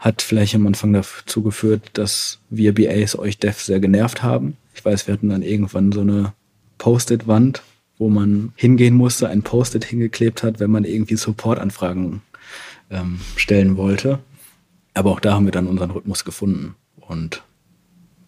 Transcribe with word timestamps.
Hat 0.00 0.22
vielleicht 0.22 0.54
am 0.54 0.66
Anfang 0.66 0.92
dazu 0.92 1.42
geführt, 1.42 1.90
dass 1.92 2.40
wir 2.50 2.74
BAs 2.74 3.16
euch 3.18 3.38
Dev 3.38 3.62
sehr 3.62 3.78
genervt 3.78 4.22
haben. 4.22 4.56
Ich 4.74 4.84
weiß, 4.84 5.06
wir 5.06 5.14
hatten 5.14 5.28
dann 5.28 5.42
irgendwann 5.42 5.92
so 5.92 6.00
eine 6.00 6.32
Post-it-Wand, 6.78 7.62
wo 7.98 8.08
man 8.08 8.52
hingehen 8.56 8.94
musste, 8.94 9.28
ein 9.28 9.42
Post-it 9.42 9.84
hingeklebt 9.84 10.42
hat, 10.42 10.58
wenn 10.58 10.70
man 10.70 10.84
irgendwie 10.84 11.16
Support-Anfragen 11.16 12.22
ähm, 12.90 13.20
stellen 13.36 13.76
wollte. 13.76 14.18
Aber 14.94 15.10
auch 15.10 15.20
da 15.20 15.34
haben 15.34 15.44
wir 15.44 15.52
dann 15.52 15.66
unseren 15.66 15.90
Rhythmus 15.90 16.24
gefunden. 16.24 16.74
Und 16.96 17.42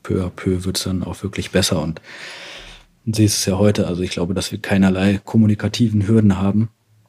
peu 0.02 0.24
à 0.24 0.28
peu 0.28 0.64
wird 0.64 0.76
es 0.76 0.84
dann 0.84 1.02
auch 1.02 1.22
wirklich 1.22 1.50
besser. 1.50 1.82
Und 1.82 2.00
sie 3.06 3.24
ist 3.24 3.38
es 3.38 3.46
ja 3.46 3.56
heute. 3.56 3.86
Also 3.86 4.02
ich 4.02 4.10
glaube, 4.10 4.34
dass 4.34 4.52
wir 4.52 4.60
keinerlei 4.60 5.20
kommunikativen 5.24 6.06
Hürden 6.06 6.38
haben. 6.38 6.68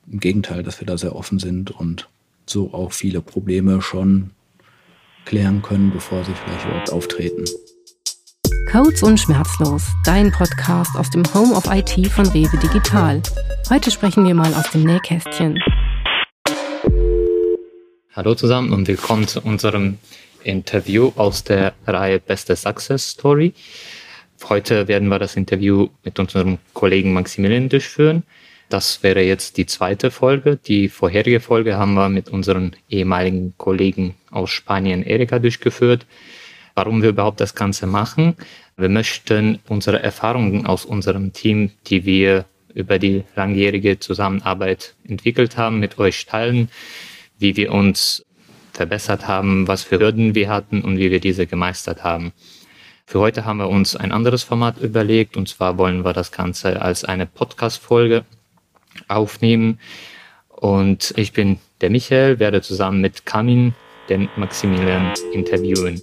Im 0.09 0.20
Gegenteil, 0.20 0.64
dass 0.64 0.80
wir 0.80 0.88
da 0.88 0.98
sehr 0.98 1.16
offen 1.16 1.39
sind 1.39 1.71
und 1.71 2.09
so 2.45 2.73
auch 2.73 2.91
viele 2.91 3.21
Probleme 3.21 3.82
schon 3.82 4.32
klären 5.26 5.62
können, 5.62 5.92
bevor 5.92 6.24
sie 6.24 6.34
vielleicht 6.34 6.66
überhaupt 6.66 6.91
auftreten. 6.91 7.45
Codes 8.72 9.04
und 9.04 9.20
Schmerzlos, 9.20 9.84
dein 10.04 10.31
Podcast 10.31 10.95
aus 10.95 11.09
dem 11.09 11.23
Home 11.34 11.54
of 11.54 11.66
IT 11.68 12.08
von 12.12 12.26
Rewe 12.27 12.58
Digital. 12.58 13.22
Heute 13.70 13.91
sprechen 13.91 14.26
wir 14.26 14.34
mal 14.34 14.54
aus 14.54 14.72
dem 14.72 14.84
Nähkästchen. 14.84 15.59
Hallo 18.16 18.36
zusammen 18.36 18.73
und 18.73 18.88
willkommen 18.88 19.28
zu 19.28 19.41
unserem 19.41 19.98
Interview 20.44 21.12
aus 21.16 21.44
der 21.44 21.73
Reihe 21.88 22.20
Beste 22.20 22.55
Success 22.55 23.12
Story. 23.12 23.53
Heute 24.50 24.88
werden 24.88 25.08
wir 25.08 25.20
das 25.20 25.36
Interview 25.36 25.90
mit 26.03 26.20
unserem 26.20 26.58
Kollegen 26.73 27.14
Maximilian 27.14 27.70
durchführen. 27.70 28.23
Das 28.70 29.03
wäre 29.03 29.22
jetzt 29.22 29.58
die 29.58 29.66
zweite 29.66 30.09
Folge. 30.09 30.58
Die 30.58 30.90
vorherige 30.90 31.40
Folge 31.40 31.77
haben 31.77 31.94
wir 31.94 32.09
mit 32.09 32.30
unseren 32.30 32.76
ehemaligen 32.89 33.53
Kollegen 33.58 34.16
aus 34.31 34.49
Spanien, 34.49 35.03
Erika, 35.03 35.39
durchgeführt. 35.39 36.05
Warum 36.76 37.02
wir 37.02 37.09
überhaupt 37.09 37.39
das 37.39 37.53
Ganze 37.53 37.86
machen? 37.86 38.36
Wir 38.75 38.89
möchten 38.89 39.59
unsere 39.67 40.02
Erfahrungen 40.02 40.66
aus 40.66 40.86
unserem 40.86 41.34
Team, 41.34 41.72
die 41.88 42.06
wir 42.06 42.45
über 42.73 42.97
die 42.97 43.23
langjährige 43.36 44.00
Zusammenarbeit 44.00 44.95
entwickelt 45.08 45.58
haben, 45.58 45.80
mit 45.80 46.00
euch 46.00 46.25
teilen, 46.25 46.69
wie 47.38 47.56
wir 47.56 47.72
uns 47.72 48.25
verbessert 48.72 49.28
haben, 49.28 49.67
was 49.67 49.84
für 49.84 50.00
Hürden 50.00 50.34
wir 50.34 50.50
hatten 50.50 50.81
und 50.81 50.97
wie 50.97 51.11
wir 51.11 51.19
diese 51.19 51.45
gemeistert 51.45 52.03
haben. 52.03 52.34
Für 53.06 53.19
heute 53.19 53.45
haben 53.45 53.58
wir 53.58 53.69
uns 53.69 53.95
ein 53.95 54.11
anderes 54.11 54.41
Format 54.41 54.80
überlegt 54.80 55.38
und 55.38 55.47
zwar 55.47 55.78
wollen 55.78 56.03
wir 56.03 56.14
das 56.14 56.31
Ganze 56.31 56.81
als 56.81 57.03
eine 57.03 57.28
Podcast-Folge 57.28 58.25
aufnehmen. 59.08 59.80
Und 60.49 61.13
ich 61.17 61.33
bin 61.33 61.59
der 61.81 61.89
Michael, 61.89 62.39
werde 62.39 62.61
zusammen 62.61 63.02
mit 63.02 63.25
Kamin 63.25 63.73
den 64.09 64.30
Maximilian 64.35 65.13
interviewen. 65.33 66.02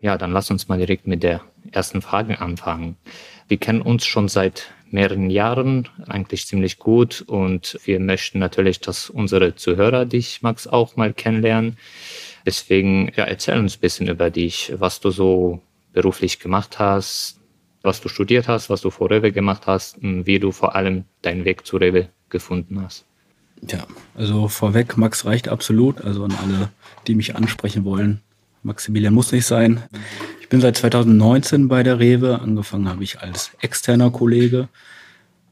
Ja, 0.00 0.16
dann 0.16 0.32
lass 0.32 0.50
uns 0.50 0.68
mal 0.68 0.78
direkt 0.78 1.06
mit 1.06 1.22
der 1.22 1.40
ersten 1.72 2.00
Frage 2.00 2.40
anfangen. 2.40 2.96
Wir 3.48 3.56
kennen 3.56 3.82
uns 3.82 4.06
schon 4.06 4.28
seit 4.28 4.72
mehreren 4.90 5.30
Jahren, 5.30 5.88
eigentlich 6.06 6.46
ziemlich 6.46 6.78
gut 6.78 7.22
und 7.26 7.78
wir 7.84 7.98
möchten 7.98 8.38
natürlich, 8.38 8.80
dass 8.80 9.10
unsere 9.10 9.56
Zuhörer 9.56 10.04
dich, 10.04 10.42
Max, 10.42 10.66
auch 10.66 10.96
mal 10.96 11.12
kennenlernen. 11.12 11.76
Deswegen, 12.44 13.10
ja, 13.16 13.24
erzähl 13.24 13.58
uns 13.58 13.76
ein 13.76 13.80
bisschen 13.80 14.08
über 14.08 14.30
dich, 14.30 14.72
was 14.76 15.00
du 15.00 15.10
so 15.10 15.60
beruflich 15.96 16.40
gemacht 16.40 16.78
hast, 16.78 17.40
was 17.80 18.02
du 18.02 18.10
studiert 18.10 18.48
hast, 18.48 18.68
was 18.68 18.82
du 18.82 18.90
vor 18.90 19.10
Rewe 19.10 19.32
gemacht 19.32 19.66
hast 19.66 19.96
und 19.96 20.26
wie 20.26 20.38
du 20.38 20.52
vor 20.52 20.76
allem 20.76 21.04
deinen 21.22 21.46
Weg 21.46 21.66
zu 21.66 21.78
Rewe 21.78 22.10
gefunden 22.28 22.82
hast. 22.82 23.06
Ja, 23.66 23.86
also 24.14 24.48
vorweg, 24.48 24.98
Max 24.98 25.24
reicht 25.24 25.48
absolut. 25.48 26.02
Also 26.02 26.24
an 26.24 26.34
alle, 26.42 26.68
die 27.06 27.14
mich 27.14 27.34
ansprechen 27.34 27.86
wollen. 27.86 28.20
Maximilian 28.62 29.14
muss 29.14 29.32
nicht 29.32 29.46
sein. 29.46 29.84
Ich 30.42 30.50
bin 30.50 30.60
seit 30.60 30.76
2019 30.76 31.68
bei 31.68 31.82
der 31.82 31.98
Rewe. 31.98 32.40
Angefangen 32.40 32.90
habe 32.90 33.02
ich 33.02 33.20
als 33.20 33.52
externer 33.62 34.10
Kollege. 34.10 34.68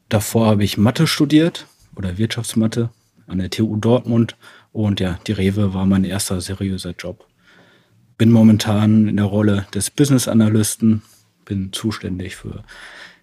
Davor 0.09 0.45
habe 0.45 0.63
ich 0.63 0.77
Mathe 0.77 1.07
studiert 1.07 1.65
oder 1.95 2.19
Wirtschaftsmathe 2.19 2.91
an 3.25 3.39
der 3.39 3.49
TU 3.49 3.77
Dortmund. 3.77 4.35
Und 4.71 4.99
ja, 4.99 5.17
die 5.25 5.31
Rewe 5.31 5.73
war 5.73 5.87
mein 5.87 6.03
erster 6.03 6.39
seriöser 6.39 6.91
Job. 6.91 7.25
Bin 8.17 8.31
momentan 8.31 9.07
in 9.07 9.17
der 9.17 9.25
Rolle 9.25 9.67
des 9.73 9.89
Business 9.89 10.27
Analysten, 10.27 11.01
bin 11.43 11.73
zuständig 11.73 12.35
für 12.35 12.63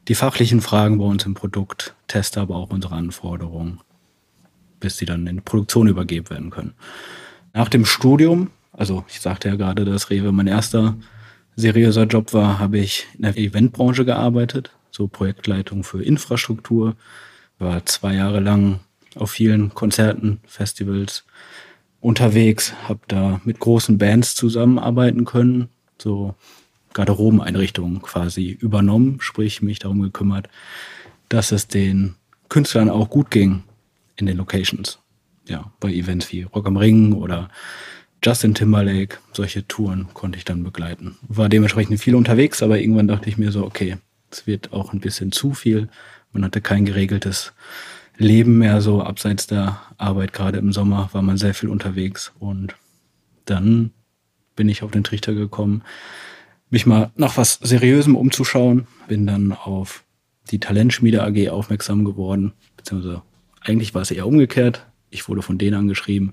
die 0.08 0.14
fachlichen 0.14 0.60
Fragen 0.60 0.98
bei 0.98 1.04
uns 1.04 1.25
im 1.25 1.34
Produkt, 1.34 1.94
teste 2.08 2.41
aber 2.41 2.56
auch 2.56 2.70
unsere 2.70 2.94
Anforderungen 2.94 3.81
bis 4.82 4.98
sie 4.98 5.06
dann 5.06 5.26
in 5.26 5.41
Produktion 5.41 5.86
übergeben 5.86 6.28
werden 6.28 6.50
können. 6.50 6.75
Nach 7.54 7.70
dem 7.70 7.86
Studium, 7.86 8.50
also 8.72 9.04
ich 9.08 9.20
sagte 9.20 9.48
ja 9.48 9.56
gerade, 9.56 9.86
dass 9.86 10.10
Rewe 10.10 10.32
mein 10.32 10.47
erster 10.47 10.97
seriöser 11.56 12.04
Job 12.04 12.34
war, 12.34 12.58
habe 12.58 12.78
ich 12.78 13.06
in 13.14 13.22
der 13.22 13.38
Eventbranche 13.38 14.04
gearbeitet, 14.04 14.72
so 14.91 15.08
Projektleitung 15.08 15.84
für 15.84 16.02
Infrastruktur, 16.02 16.97
war 17.58 17.86
zwei 17.86 18.14
Jahre 18.14 18.41
lang 18.41 18.81
auf 19.14 19.31
vielen 19.31 19.72
Konzerten, 19.75 20.41
Festivals 20.47 21.25
unterwegs, 22.02 22.74
habe 22.88 23.00
da 23.08 23.40
mit 23.44 23.60
großen 23.60 23.96
Bands 23.96 24.34
zusammenarbeiten 24.34 25.24
können, 25.24 25.68
so 25.98 26.34
Garderobeneinrichtungen 26.92 28.02
quasi 28.02 28.50
übernommen, 28.50 29.18
sprich 29.20 29.62
mich 29.62 29.78
darum 29.78 30.02
gekümmert, 30.02 30.48
dass 31.28 31.52
es 31.52 31.68
den 31.68 32.16
Künstlern 32.48 32.90
auch 32.90 33.08
gut 33.08 33.30
ging 33.30 33.62
in 34.16 34.26
den 34.26 34.36
Locations. 34.36 34.98
Ja, 35.48 35.72
bei 35.80 35.92
Events 35.92 36.30
wie 36.32 36.42
Rock 36.42 36.66
am 36.66 36.76
Ring 36.76 37.12
oder 37.14 37.48
Justin 38.22 38.54
Timberlake, 38.54 39.19
solche 39.32 39.66
Touren 39.66 40.08
konnte 40.12 40.38
ich 40.38 40.44
dann 40.44 40.62
begleiten. 40.64 41.16
War 41.26 41.48
dementsprechend 41.48 42.00
viel 42.00 42.14
unterwegs, 42.14 42.62
aber 42.62 42.78
irgendwann 42.78 43.08
dachte 43.08 43.28
ich 43.28 43.38
mir 43.38 43.52
so, 43.52 43.64
okay, 43.64 43.96
es 44.30 44.46
wird 44.46 44.72
auch 44.72 44.92
ein 44.92 45.00
bisschen 45.00 45.32
zu 45.32 45.54
viel. 45.54 45.88
Man 46.32 46.44
hatte 46.44 46.60
kein 46.60 46.84
geregeltes 46.84 47.52
Leben 48.17 48.59
mehr, 48.59 48.81
so 48.81 49.03
abseits 49.03 49.47
der 49.47 49.81
Arbeit. 49.97 50.33
Gerade 50.33 50.59
im 50.59 50.73
Sommer 50.73 51.09
war 51.12 51.23
man 51.23 51.37
sehr 51.37 51.55
viel 51.55 51.69
unterwegs 51.69 52.33
und 52.39 52.75
dann 53.45 53.91
bin 54.55 54.69
ich 54.69 54.83
auf 54.83 54.91
den 54.91 55.05
Trichter 55.05 55.34
gekommen, 55.34 55.83
mich 56.71 56.87
mal 56.87 57.11
nach 57.17 57.37
was 57.37 57.55
Seriösem 57.62 58.17
umzuschauen. 58.17 58.87
Bin 59.09 59.27
dann 59.27 59.53
auf 59.53 60.05
die 60.50 60.61
Talentschmiede 60.61 61.23
AG 61.23 61.50
aufmerksam 61.50 62.05
geworden, 62.05 62.53
beziehungsweise 62.77 63.23
eigentlich 63.61 63.95
war 63.95 64.03
es 64.03 64.11
eher 64.11 64.27
umgekehrt. 64.27 64.87
Ich 65.11 65.29
wurde 65.29 65.43
von 65.43 65.59
denen 65.59 65.75
angeschrieben, 65.75 66.33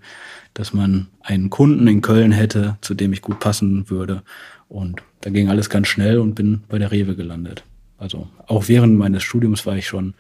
dass 0.54 0.74
man 0.74 1.08
einen 1.22 1.50
Kunden 1.50 1.88
in 1.88 2.02
Köln 2.02 2.32
hätte, 2.32 2.78
zu 2.82 2.94
dem 2.94 3.12
ich 3.12 3.22
gut 3.22 3.40
passen 3.40 3.90
würde. 3.90 4.24
Und 4.70 5.02
da 5.22 5.30
ging 5.30 5.50
alles 5.50 5.70
ganz 5.70 5.88
schnell 5.88 6.20
und 6.20 6.36
bin 6.36 6.64
bei 6.70 6.80
der 6.80 6.92
Rewe 6.92 7.16
gelandet. 7.16 7.64
Also 7.98 8.30
auch 8.48 8.70
während 8.70 8.98
meines 8.98 9.24
Studiums 9.24 9.66
war 9.66 9.76
ich 9.76 9.88
schon 9.88 10.14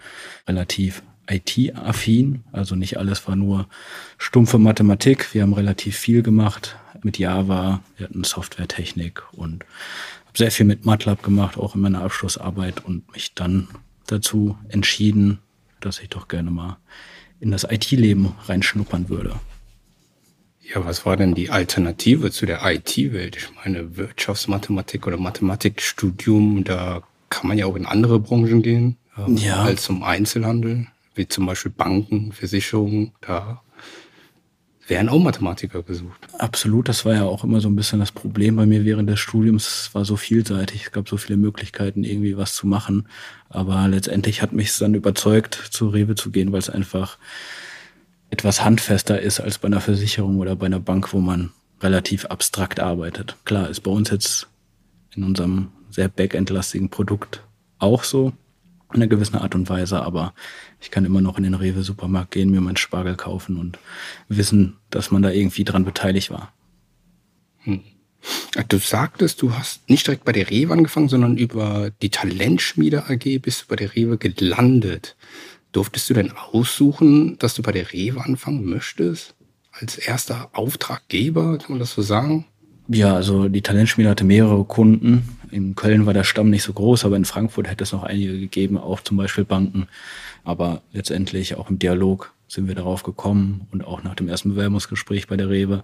relativ 0.47 1.02
IT-affin. 1.29 2.44
Also 2.51 2.75
nicht 2.75 2.97
alles 2.97 3.28
war 3.28 3.35
nur 3.35 3.67
stumpfe 4.17 4.57
Mathematik. 4.57 5.34
Wir 5.34 5.44
haben 5.44 5.53
relativ 5.53 5.97
viel 5.97 6.23
gemacht 6.23 6.78
mit 7.03 7.17
Java. 7.17 7.81
Wir 7.97 8.07
hatten 8.07 8.23
Softwaretechnik 8.23 9.23
und 9.31 9.63
habe 10.25 10.38
sehr 10.38 10.51
viel 10.51 10.66
mit 10.66 10.85
MATLAB 10.85 11.23
gemacht, 11.23 11.57
auch 11.57 11.75
in 11.75 11.81
meiner 11.81 12.01
Abschlussarbeit 12.01 12.84
und 12.85 13.12
mich 13.13 13.34
dann 13.34 13.67
dazu 14.07 14.57
entschieden, 14.69 15.40
dass 15.79 16.00
ich 16.00 16.09
doch 16.09 16.28
gerne 16.28 16.51
mal 16.51 16.78
in 17.40 17.51
das 17.51 17.63
IT-Leben 17.63 18.34
reinschnuppern 18.47 19.09
würde. 19.09 19.35
Ja, 20.61 20.85
was 20.85 21.06
war 21.06 21.17
denn 21.17 21.34
die 21.34 21.50
Alternative 21.50 22.31
zu 22.31 22.46
der 22.46 22.61
IT-Welt? 22.63 23.38
Ich 23.38 23.50
meine, 23.56 23.97
Wirtschaftsmathematik 23.97 25.07
oder 25.07 25.17
Mathematikstudium, 25.17 26.63
da 26.63 27.01
kann 27.29 27.47
man 27.47 27.57
ja 27.57 27.66
auch 27.66 27.75
in 27.75 27.88
andere 27.88 28.19
Branchen 28.19 28.61
gehen, 28.61 28.97
ähm, 29.17 29.38
ja. 29.38 29.63
als 29.63 29.84
zum 29.84 30.03
Einzelhandel, 30.03 30.88
wie 31.19 31.28
zum 31.28 31.46
Beispiel 31.46 31.72
Banken, 31.72 32.31
Versicherungen. 32.31 33.11
Da 33.20 33.61
werden 34.88 35.09
auch 35.09 35.20
Mathematiker 35.20 35.84
gesucht. 35.84 36.28
Absolut, 36.38 36.88
das 36.88 37.03
war 37.03 37.14
ja 37.14 37.26
auch 37.26 37.43
immer 37.43 37.59
so 37.59 37.67
ein 37.67 37.76
bisschen 37.76 37.99
das 37.99 38.14
Problem 38.14 38.55
bei 38.55 38.66
mir 38.66 38.85
während 38.85 39.09
des 39.09 39.20
Studiums. 39.20 39.67
Es 39.67 39.93
war 39.93 40.05
so 40.05 40.16
vielseitig, 40.16 40.85
es 40.85 40.91
gab 40.93 41.09
so 41.09 41.17
viele 41.17 41.38
Möglichkeiten, 41.38 42.05
irgendwie 42.05 42.38
was 42.38 42.55
zu 42.55 42.67
machen. 42.67 43.09
Aber 43.49 43.88
letztendlich 43.90 44.41
hat 44.41 44.53
mich 44.53 44.70
es 44.70 44.79
dann 44.79 44.96
überzeugt, 44.96 45.55
zu 45.55 45.90
Rewe 45.90 46.16
zu 46.16 46.32
gehen, 46.32 46.53
weil 46.53 46.59
es 46.59 46.70
einfach 46.70 47.17
etwas 48.29 48.64
handfester 48.64 49.20
ist 49.22 49.41
als 49.41 49.58
bei 49.58 49.67
einer 49.67 49.82
Versicherung 49.82 50.40
oder 50.40 50.55
bei 50.55 50.67
einer 50.67 50.79
Bank, 50.79 51.14
wo 51.14 51.20
man 51.20 51.52
relativ 51.82 52.26
abstrakt 52.26 52.79
arbeitet. 52.79 53.35
Klar, 53.43 53.70
ist 53.70 53.82
bei 53.82 53.91
uns 53.91 54.09
jetzt 54.09 54.47
in 55.14 55.23
unserem 55.23 55.67
sehr 55.90 56.08
backendlastigen 56.08 56.90
Produkt 56.90 57.43
auch 57.78 58.05
so 58.05 58.32
in 58.91 58.96
einer 58.96 59.08
gewissen 59.08 59.36
Art 59.36 59.56
und 59.56 59.70
Weise, 59.70 60.02
aber 60.02 60.34
ich 60.82 60.91
kann 60.91 61.06
immer 61.06 61.22
noch 61.22 61.38
in 61.38 61.44
den 61.44 61.53
Rewe-Supermarkt 61.53 62.32
gehen, 62.32 62.50
mir 62.50 62.62
meinen 62.62 62.78
Spargel 62.78 63.16
kaufen 63.16 63.58
und 63.58 63.78
wissen, 64.28 64.78
dass 64.90 65.12
man 65.12 65.22
da 65.22 65.30
irgendwie 65.30 65.64
dran 65.64 65.86
beteiligt 65.86 66.32
war. 66.32 66.53
Hm. 67.59 67.82
Du 68.68 68.78
sagtest, 68.80 69.41
du 69.41 69.53
hast 69.53 69.90
nicht 69.90 70.06
direkt 70.06 70.26
bei 70.26 70.32
der 70.32 70.50
Rewe 70.50 70.74
angefangen, 70.74 71.08
sondern 71.08 71.38
über 71.38 71.91
die 72.02 72.09
Talentschmiede 72.09 73.06
AG 73.08 73.40
bist 73.41 73.62
du 73.62 73.68
bei 73.68 73.76
der 73.76 73.96
Rewe 73.96 74.18
gelandet. 74.18 75.16
Durftest 75.72 76.09
du 76.09 76.16
denn 76.16 76.32
aussuchen, 76.32 77.38
dass 77.38 77.53
du 77.53 77.62
bei 77.62 77.72
der 77.72 77.94
Rewe 77.94 78.24
anfangen 78.24 78.66
möchtest? 78.66 79.36
Als 79.72 79.97
erster 79.97 80.50
Auftraggeber, 80.53 81.59
kann 81.59 81.72
man 81.72 81.80
das 81.80 81.94
so 81.94 82.02
sagen? 82.02 82.46
Ja, 82.91 83.14
also 83.14 83.50
die 83.50 83.62
Talentschmiede 83.62 84.09
hatte 84.09 84.24
mehrere 84.24 84.64
Kunden. 84.66 85.38
In 85.52 85.76
Köln 85.76 86.08
war 86.08 86.14
der 86.14 86.24
Stamm 86.24 86.50
nicht 86.50 86.64
so 86.64 86.74
groß, 86.74 87.06
aber 87.06 87.18
in 87.18 87.26
Frankfurt 87.26 87.70
hätte 87.70 87.84
es 87.84 87.91
noch 87.91 88.02
einige 88.02 88.40
gegeben, 88.40 88.80
auch 88.80 89.02
zum 89.02 89.16
Beispiel 89.16 89.46
Banken. 89.46 89.88
Aber 90.44 90.82
letztendlich 90.91 91.53
auch 91.56 91.70
im 91.70 91.78
Dialog 91.78 92.34
sind 92.47 92.68
wir 92.68 92.74
darauf 92.74 93.03
gekommen 93.03 93.68
und 93.72 93.86
auch 93.86 94.03
nach 94.03 94.16
dem 94.16 94.28
ersten 94.28 94.50
Bewerbungsgespräch 94.50 95.28
bei 95.28 95.38
der 95.38 95.50
Rewe, 95.50 95.84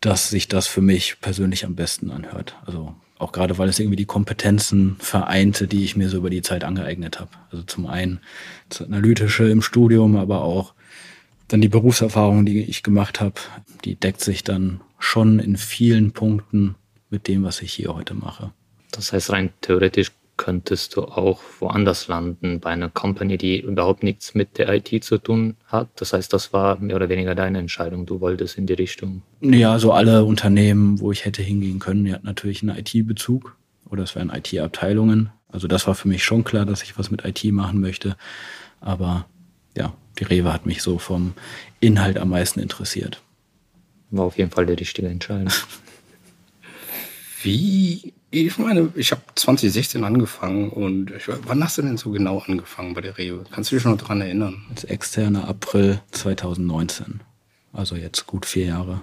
dass 0.00 0.30
sich 0.30 0.46
das 0.46 0.68
für 0.68 0.80
mich 0.80 1.16
persönlich 1.20 1.64
am 1.64 1.74
besten 1.74 2.12
anhört. 2.12 2.54
Also 2.64 2.94
auch 3.18 3.32
gerade, 3.32 3.58
weil 3.58 3.68
es 3.68 3.80
irgendwie 3.80 3.96
die 3.96 4.04
Kompetenzen 4.04 4.94
vereinte, 5.00 5.66
die 5.66 5.82
ich 5.82 5.96
mir 5.96 6.08
so 6.08 6.18
über 6.18 6.30
die 6.30 6.42
Zeit 6.42 6.62
angeeignet 6.62 7.18
habe. 7.18 7.30
Also 7.50 7.64
zum 7.64 7.86
einen 7.86 8.20
das 8.68 8.82
Analytische 8.82 9.48
im 9.48 9.60
Studium, 9.60 10.14
aber 10.14 10.42
auch 10.42 10.74
dann 11.48 11.60
die 11.60 11.68
Berufserfahrung, 11.68 12.46
die 12.46 12.62
ich 12.62 12.84
gemacht 12.84 13.20
habe, 13.20 13.34
die 13.84 13.96
deckt 13.96 14.20
sich 14.20 14.44
dann 14.44 14.80
schon 15.02 15.38
in 15.38 15.56
vielen 15.56 16.12
Punkten 16.12 16.76
mit 17.10 17.28
dem, 17.28 17.42
was 17.42 17.60
ich 17.60 17.72
hier 17.72 17.94
heute 17.94 18.14
mache. 18.14 18.52
Das 18.92 19.12
heißt, 19.12 19.30
rein 19.30 19.50
theoretisch 19.60 20.12
könntest 20.36 20.96
du 20.96 21.02
auch 21.02 21.40
woanders 21.60 22.08
landen, 22.08 22.60
bei 22.60 22.70
einer 22.70 22.88
Company, 22.88 23.36
die 23.36 23.60
überhaupt 23.60 24.02
nichts 24.02 24.34
mit 24.34 24.58
der 24.58 24.72
IT 24.72 25.04
zu 25.04 25.18
tun 25.18 25.56
hat. 25.66 25.88
Das 25.96 26.12
heißt, 26.12 26.32
das 26.32 26.52
war 26.52 26.78
mehr 26.78 26.96
oder 26.96 27.08
weniger 27.08 27.34
deine 27.34 27.58
Entscheidung. 27.58 28.06
Du 28.06 28.20
wolltest 28.20 28.56
in 28.56 28.66
die 28.66 28.72
Richtung. 28.72 29.22
Ja, 29.40 29.78
so 29.78 29.92
alle 29.92 30.24
Unternehmen, 30.24 31.00
wo 31.00 31.12
ich 31.12 31.24
hätte 31.24 31.42
hingehen 31.42 31.78
können, 31.78 32.04
die 32.04 32.12
hatten 32.12 32.26
natürlich 32.26 32.62
einen 32.62 32.76
IT-Bezug 32.78 33.56
oder 33.88 34.04
es 34.04 34.14
wären 34.14 34.30
IT-Abteilungen. 34.30 35.30
Also 35.48 35.68
das 35.68 35.86
war 35.86 35.94
für 35.94 36.08
mich 36.08 36.24
schon 36.24 36.44
klar, 36.44 36.64
dass 36.64 36.82
ich 36.82 36.98
was 36.98 37.10
mit 37.10 37.24
IT 37.24 37.44
machen 37.52 37.80
möchte. 37.80 38.16
Aber 38.80 39.26
ja, 39.76 39.92
die 40.18 40.24
Rewe 40.24 40.52
hat 40.52 40.66
mich 40.66 40.82
so 40.82 40.98
vom 40.98 41.34
Inhalt 41.80 42.18
am 42.18 42.30
meisten 42.30 42.60
interessiert. 42.60 43.20
War 44.12 44.26
auf 44.26 44.38
jeden 44.38 44.50
Fall 44.50 44.66
die 44.66 44.74
richtige 44.74 45.08
Entscheidung. 45.08 45.52
Wie 47.42 48.12
ich 48.34 48.56
meine, 48.56 48.90
ich 48.94 49.10
habe 49.10 49.20
2016 49.34 50.04
angefangen 50.04 50.70
und 50.70 51.10
ich, 51.10 51.24
wann 51.28 51.62
hast 51.62 51.76
du 51.76 51.82
denn 51.82 51.98
so 51.98 52.10
genau 52.10 52.38
angefangen 52.38 52.94
bei 52.94 53.02
der 53.02 53.18
Rewe? 53.18 53.44
Kannst 53.50 53.70
du 53.70 53.76
dich 53.76 53.84
noch 53.84 53.98
daran 53.98 54.22
erinnern? 54.22 54.64
Als 54.70 54.84
externer 54.84 55.48
April 55.48 56.00
2019. 56.12 57.20
Also 57.74 57.94
jetzt 57.94 58.26
gut 58.26 58.46
vier 58.46 58.66
Jahre. 58.66 59.02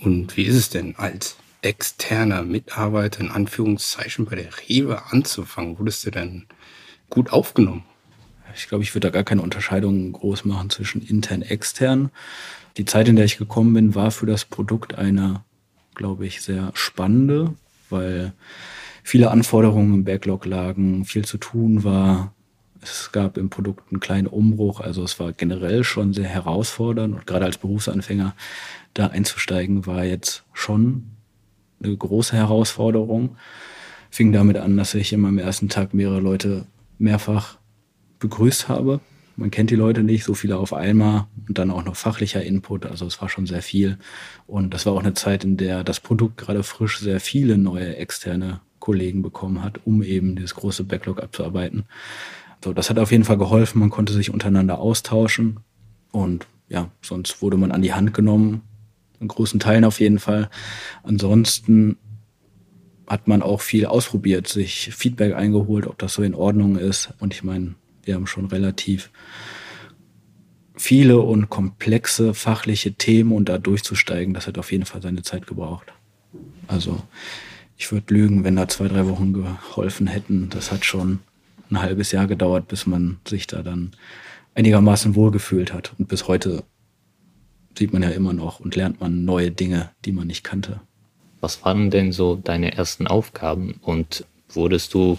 Und 0.00 0.36
wie 0.36 0.44
ist 0.44 0.54
es 0.54 0.70
denn 0.70 0.94
als 0.96 1.36
externer 1.62 2.42
Mitarbeiter 2.42 3.20
in 3.20 3.32
Anführungszeichen 3.32 4.26
bei 4.26 4.36
der 4.36 4.50
Rewe 4.68 5.02
anzufangen? 5.10 5.76
Wurdest 5.80 6.06
du 6.06 6.12
denn 6.12 6.46
gut 7.08 7.32
aufgenommen? 7.32 7.82
Ich 8.54 8.68
glaube, 8.68 8.84
ich 8.84 8.94
würde 8.94 9.08
da 9.08 9.10
gar 9.10 9.24
keine 9.24 9.42
Unterscheidung 9.42 10.12
groß 10.12 10.44
machen 10.44 10.70
zwischen 10.70 11.02
intern 11.02 11.42
und 11.42 11.50
extern. 11.50 12.10
Die 12.76 12.84
Zeit, 12.84 13.08
in 13.08 13.16
der 13.16 13.24
ich 13.24 13.38
gekommen 13.38 13.74
bin, 13.74 13.94
war 13.94 14.10
für 14.10 14.26
das 14.26 14.44
Produkt 14.44 14.96
eine, 14.96 15.42
glaube 15.94 16.26
ich, 16.26 16.42
sehr 16.42 16.70
spannende 16.74 17.54
weil 17.90 18.32
viele 19.02 19.30
Anforderungen 19.30 19.94
im 19.94 20.04
Backlog 20.04 20.46
lagen, 20.46 21.04
viel 21.04 21.24
zu 21.24 21.38
tun 21.38 21.84
war. 21.84 22.34
Es 22.82 23.12
gab 23.12 23.36
im 23.36 23.50
Produkt 23.50 23.90
einen 23.90 24.00
kleinen 24.00 24.26
Umbruch, 24.26 24.80
also 24.80 25.04
es 25.04 25.20
war 25.20 25.32
generell 25.32 25.84
schon 25.84 26.14
sehr 26.14 26.28
herausfordernd 26.28 27.14
und 27.14 27.26
gerade 27.26 27.44
als 27.44 27.58
Berufsanfänger 27.58 28.34
da 28.94 29.08
einzusteigen 29.08 29.86
war 29.86 30.04
jetzt 30.04 30.44
schon 30.52 31.10
eine 31.82 31.94
große 31.94 32.36
Herausforderung. 32.36 33.36
Fing 34.10 34.32
damit 34.32 34.56
an, 34.56 34.76
dass 34.76 34.94
ich 34.94 35.12
immer 35.12 35.28
am 35.28 35.38
ersten 35.38 35.68
Tag 35.68 35.94
mehrere 35.94 36.20
Leute 36.20 36.66
mehrfach 36.98 37.58
begrüßt 38.18 38.68
habe 38.68 39.00
man 39.40 39.50
kennt 39.50 39.70
die 39.70 39.76
Leute 39.76 40.02
nicht, 40.02 40.24
so 40.24 40.34
viele 40.34 40.58
auf 40.58 40.74
einmal 40.74 41.26
und 41.48 41.58
dann 41.58 41.70
auch 41.70 41.82
noch 41.82 41.96
fachlicher 41.96 42.42
Input. 42.42 42.84
Also 42.84 43.06
es 43.06 43.20
war 43.22 43.30
schon 43.30 43.46
sehr 43.46 43.62
viel. 43.62 43.98
Und 44.46 44.74
das 44.74 44.84
war 44.84 44.92
auch 44.92 45.00
eine 45.00 45.14
Zeit, 45.14 45.44
in 45.44 45.56
der 45.56 45.82
das 45.82 45.98
Produkt 45.98 46.36
gerade 46.36 46.62
frisch 46.62 46.98
sehr 46.98 47.20
viele 47.20 47.56
neue 47.56 47.96
externe 47.96 48.60
Kollegen 48.80 49.22
bekommen 49.22 49.64
hat, 49.64 49.80
um 49.86 50.02
eben 50.02 50.36
dieses 50.36 50.54
große 50.54 50.84
Backlog 50.84 51.22
abzuarbeiten. 51.22 51.84
So, 52.62 52.74
das 52.74 52.90
hat 52.90 52.98
auf 52.98 53.12
jeden 53.12 53.24
Fall 53.24 53.38
geholfen. 53.38 53.80
Man 53.80 53.88
konnte 53.88 54.12
sich 54.12 54.30
untereinander 54.30 54.78
austauschen 54.78 55.60
und 56.12 56.46
ja, 56.68 56.90
sonst 57.00 57.40
wurde 57.40 57.56
man 57.56 57.72
an 57.72 57.82
die 57.82 57.94
Hand 57.94 58.12
genommen. 58.12 58.60
In 59.20 59.28
großen 59.28 59.58
Teilen 59.58 59.84
auf 59.84 60.00
jeden 60.00 60.18
Fall. 60.18 60.50
Ansonsten 61.02 61.96
hat 63.06 63.26
man 63.26 63.42
auch 63.42 63.62
viel 63.62 63.86
ausprobiert, 63.86 64.48
sich 64.48 64.90
Feedback 64.94 65.34
eingeholt, 65.34 65.86
ob 65.86 65.98
das 65.98 66.12
so 66.12 66.22
in 66.22 66.34
Ordnung 66.34 66.76
ist. 66.76 67.14
Und 67.18 67.32
ich 67.32 67.42
meine, 67.42 67.74
wir 68.10 68.16
haben 68.16 68.26
schon 68.26 68.46
relativ 68.46 69.08
viele 70.74 71.20
und 71.20 71.48
komplexe 71.48 72.34
fachliche 72.34 72.94
Themen 72.94 73.30
und 73.30 73.48
da 73.48 73.56
durchzusteigen, 73.56 74.34
das 74.34 74.48
hat 74.48 74.58
auf 74.58 74.72
jeden 74.72 74.84
Fall 74.84 75.00
seine 75.00 75.22
Zeit 75.22 75.46
gebraucht. 75.46 75.92
Also 76.66 77.00
ich 77.76 77.92
würde 77.92 78.12
lügen, 78.12 78.42
wenn 78.42 78.56
da 78.56 78.66
zwei, 78.66 78.88
drei 78.88 79.06
Wochen 79.06 79.32
geholfen 79.32 80.08
hätten. 80.08 80.48
Das 80.50 80.72
hat 80.72 80.84
schon 80.84 81.20
ein 81.70 81.80
halbes 81.80 82.10
Jahr 82.10 82.26
gedauert, 82.26 82.66
bis 82.66 82.84
man 82.84 83.18
sich 83.28 83.46
da 83.46 83.62
dann 83.62 83.92
einigermaßen 84.56 85.14
wohlgefühlt 85.14 85.72
hat. 85.72 85.92
Und 85.96 86.08
bis 86.08 86.26
heute 86.26 86.64
sieht 87.78 87.92
man 87.92 88.02
ja 88.02 88.10
immer 88.10 88.32
noch 88.32 88.58
und 88.58 88.74
lernt 88.74 89.00
man 89.00 89.24
neue 89.24 89.52
Dinge, 89.52 89.90
die 90.04 90.10
man 90.10 90.26
nicht 90.26 90.42
kannte. 90.42 90.80
Was 91.40 91.64
waren 91.64 91.90
denn 91.90 92.10
so 92.10 92.34
deine 92.34 92.72
ersten 92.72 93.06
Aufgaben 93.06 93.78
und 93.82 94.24
wurdest 94.48 94.94
du 94.94 95.16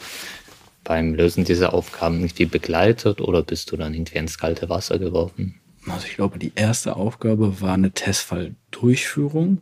beim 0.83 1.13
Lösen 1.13 1.43
dieser 1.43 1.73
Aufgaben 1.73 2.19
irgendwie 2.19 2.45
begleitet 2.45 3.21
oder 3.21 3.43
bist 3.43 3.71
du 3.71 3.77
dann 3.77 3.93
irgendwie 3.93 4.17
ins 4.17 4.37
kalte 4.37 4.69
Wasser 4.69 4.99
geworfen? 4.99 5.55
Also 5.87 6.05
ich 6.07 6.15
glaube, 6.15 6.39
die 6.39 6.53
erste 6.55 6.95
Aufgabe 6.95 7.61
war 7.61 7.73
eine 7.73 7.91
Testfalldurchführung 7.91 9.61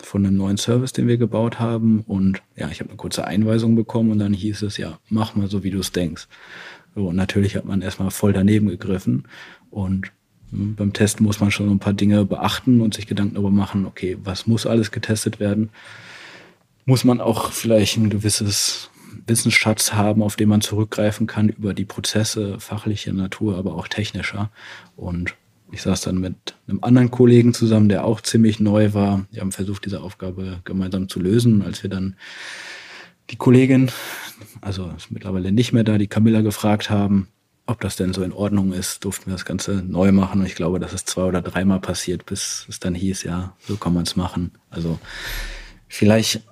von 0.00 0.26
einem 0.26 0.36
neuen 0.36 0.56
Service, 0.56 0.92
den 0.92 1.06
wir 1.06 1.16
gebaut 1.16 1.60
haben. 1.60 2.00
Und 2.06 2.42
ja, 2.56 2.68
ich 2.68 2.80
habe 2.80 2.90
eine 2.90 2.96
kurze 2.96 3.26
Einweisung 3.26 3.76
bekommen 3.76 4.10
und 4.10 4.18
dann 4.18 4.32
hieß 4.32 4.62
es, 4.62 4.76
ja, 4.76 4.98
mach 5.08 5.34
mal 5.34 5.48
so, 5.48 5.62
wie 5.62 5.70
du 5.70 5.78
es 5.78 5.92
denkst. 5.92 6.26
So, 6.94 7.08
und 7.08 7.16
natürlich 7.16 7.56
hat 7.56 7.64
man 7.64 7.82
erstmal 7.82 8.10
voll 8.10 8.32
daneben 8.32 8.68
gegriffen. 8.68 9.24
Und 9.70 10.10
hm, 10.50 10.74
beim 10.74 10.92
Testen 10.92 11.24
muss 11.24 11.40
man 11.40 11.50
schon 11.50 11.70
ein 11.70 11.78
paar 11.78 11.94
Dinge 11.94 12.24
beachten 12.24 12.80
und 12.80 12.94
sich 12.94 13.06
Gedanken 13.06 13.34
darüber 13.34 13.50
machen, 13.50 13.86
okay, 13.86 14.18
was 14.22 14.46
muss 14.46 14.66
alles 14.66 14.90
getestet 14.90 15.40
werden? 15.40 15.70
Muss 16.84 17.04
man 17.04 17.20
auch 17.20 17.52
vielleicht 17.52 17.96
ein 17.96 18.10
gewisses 18.10 18.90
Wissensschatz 19.26 19.92
haben, 19.92 20.22
auf 20.22 20.36
den 20.36 20.48
man 20.48 20.60
zurückgreifen 20.60 21.26
kann 21.26 21.48
über 21.48 21.74
die 21.74 21.84
Prozesse 21.84 22.58
fachlicher 22.60 23.12
Natur, 23.12 23.56
aber 23.56 23.74
auch 23.74 23.88
technischer. 23.88 24.50
Und 24.96 25.34
ich 25.70 25.82
saß 25.82 26.02
dann 26.02 26.18
mit 26.18 26.54
einem 26.68 26.82
anderen 26.82 27.10
Kollegen 27.10 27.54
zusammen, 27.54 27.88
der 27.88 28.04
auch 28.04 28.20
ziemlich 28.20 28.60
neu 28.60 28.92
war. 28.92 29.26
Wir 29.30 29.40
haben 29.40 29.52
versucht, 29.52 29.86
diese 29.86 30.02
Aufgabe 30.02 30.60
gemeinsam 30.64 31.08
zu 31.08 31.18
lösen. 31.18 31.62
Als 31.62 31.82
wir 31.82 31.90
dann 31.90 32.16
die 33.30 33.36
Kollegin, 33.36 33.90
also 34.60 34.92
ist 34.96 35.10
mittlerweile 35.10 35.50
nicht 35.50 35.72
mehr 35.72 35.84
da, 35.84 35.96
die 35.96 36.08
Camilla 36.08 36.42
gefragt 36.42 36.90
haben, 36.90 37.28
ob 37.66 37.80
das 37.80 37.96
denn 37.96 38.12
so 38.12 38.22
in 38.22 38.32
Ordnung 38.32 38.72
ist, 38.72 39.04
durften 39.04 39.26
wir 39.26 39.32
das 39.32 39.44
Ganze 39.44 39.82
neu 39.86 40.12
machen. 40.12 40.40
Und 40.40 40.46
ich 40.46 40.56
glaube, 40.56 40.78
das 40.78 40.92
ist 40.92 41.08
zwei 41.08 41.22
oder 41.22 41.40
dreimal 41.40 41.80
passiert, 41.80 42.26
bis 42.26 42.66
es 42.68 42.80
dann 42.80 42.94
hieß, 42.94 43.22
ja, 43.22 43.56
so 43.66 43.76
kann 43.76 43.94
man 43.94 44.02
es 44.02 44.16
machen. 44.16 44.50
Also 44.68 44.98
vielleicht 45.88 46.42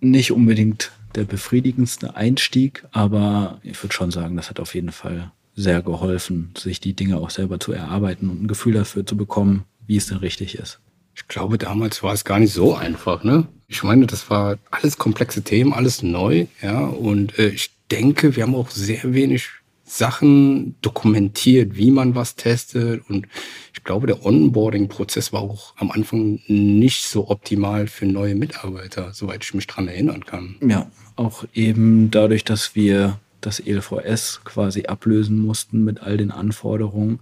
nicht 0.00 0.32
unbedingt 0.32 0.92
der 1.14 1.24
befriedigendste 1.24 2.16
Einstieg, 2.16 2.84
aber 2.92 3.60
ich 3.62 3.82
würde 3.82 3.94
schon 3.94 4.10
sagen, 4.10 4.36
das 4.36 4.50
hat 4.50 4.60
auf 4.60 4.74
jeden 4.74 4.92
Fall 4.92 5.32
sehr 5.54 5.82
geholfen, 5.82 6.52
sich 6.56 6.80
die 6.80 6.94
Dinge 6.94 7.18
auch 7.18 7.30
selber 7.30 7.60
zu 7.60 7.72
erarbeiten 7.72 8.30
und 8.30 8.42
ein 8.42 8.48
Gefühl 8.48 8.74
dafür 8.74 9.04
zu 9.04 9.16
bekommen, 9.16 9.64
wie 9.86 9.96
es 9.96 10.06
denn 10.06 10.18
richtig 10.18 10.56
ist. 10.56 10.80
Ich 11.14 11.28
glaube, 11.28 11.58
damals 11.58 12.02
war 12.02 12.14
es 12.14 12.24
gar 12.24 12.38
nicht 12.38 12.54
so 12.54 12.74
einfach, 12.74 13.22
ne? 13.22 13.46
Ich 13.68 13.82
meine, 13.82 14.06
das 14.06 14.30
war 14.30 14.58
alles 14.70 14.96
komplexe 14.96 15.42
Themen, 15.42 15.72
alles 15.72 16.02
neu, 16.02 16.46
ja. 16.62 16.80
Und 16.80 17.38
äh, 17.38 17.48
ich 17.48 17.70
denke, 17.90 18.34
wir 18.34 18.44
haben 18.44 18.54
auch 18.54 18.70
sehr 18.70 19.12
wenig 19.12 19.50
Sachen 19.84 20.76
dokumentiert, 20.80 21.76
wie 21.76 21.90
man 21.90 22.14
was 22.14 22.36
testet. 22.36 23.02
Und 23.10 23.26
ich 23.74 23.84
glaube, 23.84 24.06
der 24.06 24.24
Onboarding-Prozess 24.24 25.32
war 25.34 25.42
auch 25.42 25.74
am 25.76 25.90
Anfang 25.90 26.40
nicht 26.46 27.04
so 27.04 27.28
optimal 27.28 27.86
für 27.88 28.06
neue 28.06 28.34
Mitarbeiter, 28.34 29.12
soweit 29.12 29.44
ich 29.44 29.52
mich 29.52 29.66
dran 29.66 29.88
erinnern 29.88 30.24
kann. 30.24 30.56
Ja, 30.66 30.90
auch 31.16 31.44
eben 31.54 32.10
dadurch, 32.10 32.44
dass 32.44 32.74
wir 32.74 33.18
das 33.40 33.60
ELVS 33.60 34.42
quasi 34.44 34.84
ablösen 34.84 35.38
mussten 35.38 35.84
mit 35.84 36.00
all 36.00 36.16
den 36.16 36.30
Anforderungen. 36.30 37.20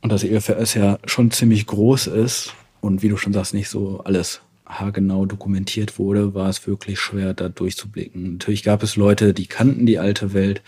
Und 0.00 0.10
das 0.12 0.24
ELVS 0.24 0.74
ja 0.74 0.98
schon 1.04 1.30
ziemlich 1.30 1.66
groß 1.66 2.08
ist 2.08 2.54
und 2.80 3.02
wie 3.02 3.08
du 3.08 3.16
schon 3.16 3.32
sagst, 3.32 3.54
nicht 3.54 3.68
so 3.68 4.00
alles 4.04 4.40
haargenau 4.66 5.26
dokumentiert 5.26 5.98
wurde, 5.98 6.34
war 6.34 6.48
es 6.48 6.66
wirklich 6.66 7.00
schwer, 7.00 7.34
da 7.34 7.48
durchzublicken. 7.48 8.32
Natürlich 8.34 8.62
gab 8.62 8.82
es 8.82 8.96
Leute, 8.96 9.34
die 9.34 9.46
kannten 9.46 9.84
die 9.84 9.98
alte 9.98 10.32
Welt, 10.32 10.62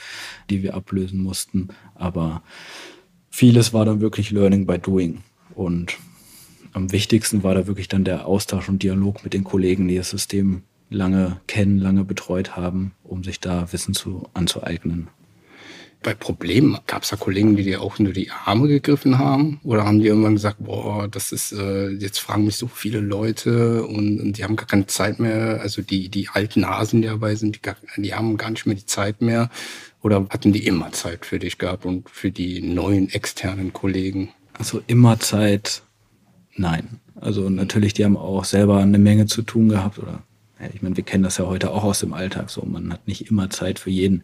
die 0.51 0.63
wir 0.63 0.75
ablösen 0.75 1.23
mussten, 1.23 1.69
aber 1.95 2.43
vieles 3.31 3.73
war 3.73 3.85
dann 3.85 4.01
wirklich 4.01 4.31
Learning 4.31 4.67
by 4.67 4.79
Doing. 4.79 5.23
Und 5.55 5.99
am 6.73 6.91
wichtigsten 6.93 7.43
war 7.43 7.55
da 7.55 7.67
wirklich 7.67 7.89
dann 7.89 8.05
der 8.05 8.27
Austausch 8.27 8.69
und 8.69 8.83
Dialog 8.83 9.25
mit 9.25 9.35
den 9.35 9.45
Kollegen, 9.45 9.89
die 9.89 9.97
das 9.97 10.11
System 10.11 10.63
lange 10.93 11.41
kennen, 11.47 11.79
lange 11.79 12.05
betreut 12.05 12.57
haben, 12.57 12.93
um 13.03 13.25
sich 13.25 13.41
da 13.41 13.73
Wissen 13.73 13.95
zu, 13.95 14.29
anzueignen. 14.35 15.09
bei 16.03 16.15
Problemen, 16.15 16.79
gab 16.87 17.05
es 17.05 17.11
da 17.11 17.17
Kollegen, 17.17 17.57
die 17.57 17.63
dir 17.63 17.81
auch 17.81 17.99
nur 17.99 18.13
die 18.13 18.31
Arme 18.31 18.69
gegriffen 18.69 19.19
haben? 19.19 19.61
Oder 19.63 19.85
haben 19.85 20.01
die 20.01 20.07
irgendwann 20.07 20.35
gesagt, 20.35 20.57
boah, 20.59 21.09
das 21.09 21.33
ist, 21.33 21.53
äh, 21.53 21.91
jetzt 21.91 22.19
fragen 22.19 22.45
mich 22.45 22.57
so 22.57 22.67
viele 22.67 23.01
Leute 23.01 23.85
und, 23.85 24.21
und 24.21 24.39
die 24.39 24.45
haben 24.45 24.57
gar 24.57 24.67
keine 24.67 24.87
Zeit 24.87 25.21
mehr, 25.21 25.61
also 25.61 25.83
die, 25.83 26.09
die 26.09 26.29
alten 26.29 26.67
Hasen, 26.67 27.03
die 27.03 27.09
dabei 27.09 27.35
sind, 27.37 27.57
die, 27.57 27.63
gar, 27.63 27.77
die 27.97 28.15
haben 28.15 28.37
gar 28.37 28.51
nicht 28.51 28.67
mehr 28.67 28.75
die 28.75 28.87
Zeit 28.87 29.23
mehr. 29.23 29.49
Oder 30.03 30.27
hatten 30.31 30.53
die 30.53 30.67
immer 30.67 30.91
Zeit 30.91 31.25
für 31.25 31.39
dich 31.39 31.59
gehabt 31.59 31.87
und 31.87 32.11
für 32.11 32.33
die 32.33 32.61
neuen 32.61 33.09
externen 33.09 33.73
Kollegen? 33.73 34.31
Also 34.55 34.83
immer 34.89 35.21
Zeit, 35.21 35.83
nein. 36.57 37.01
Also 37.15 37.49
natürlich, 37.49 37.95
die 37.95 38.05
haben 38.05 38.17
auch 38.17 38.45
selber 38.45 38.79
eine 38.79 38.99
Menge 38.99 39.27
zu 39.27 39.43
tun 39.43 39.69
gehabt 39.69 40.01
oder 40.01 40.25
ich 40.75 40.83
meine, 40.83 40.97
wir 40.97 41.05
kennen 41.05 41.25
das 41.25 41.39
ja 41.39 41.47
heute 41.47 41.71
auch 41.71 41.85
aus 41.85 42.01
dem 42.01 42.13
Alltag 42.13 42.51
so. 42.51 42.63
Man 42.65 42.93
hat 42.93 43.07
nicht 43.07 43.31
immer 43.31 43.51
Zeit 43.51 43.79
für 43.79 43.91
jeden. 43.91 44.23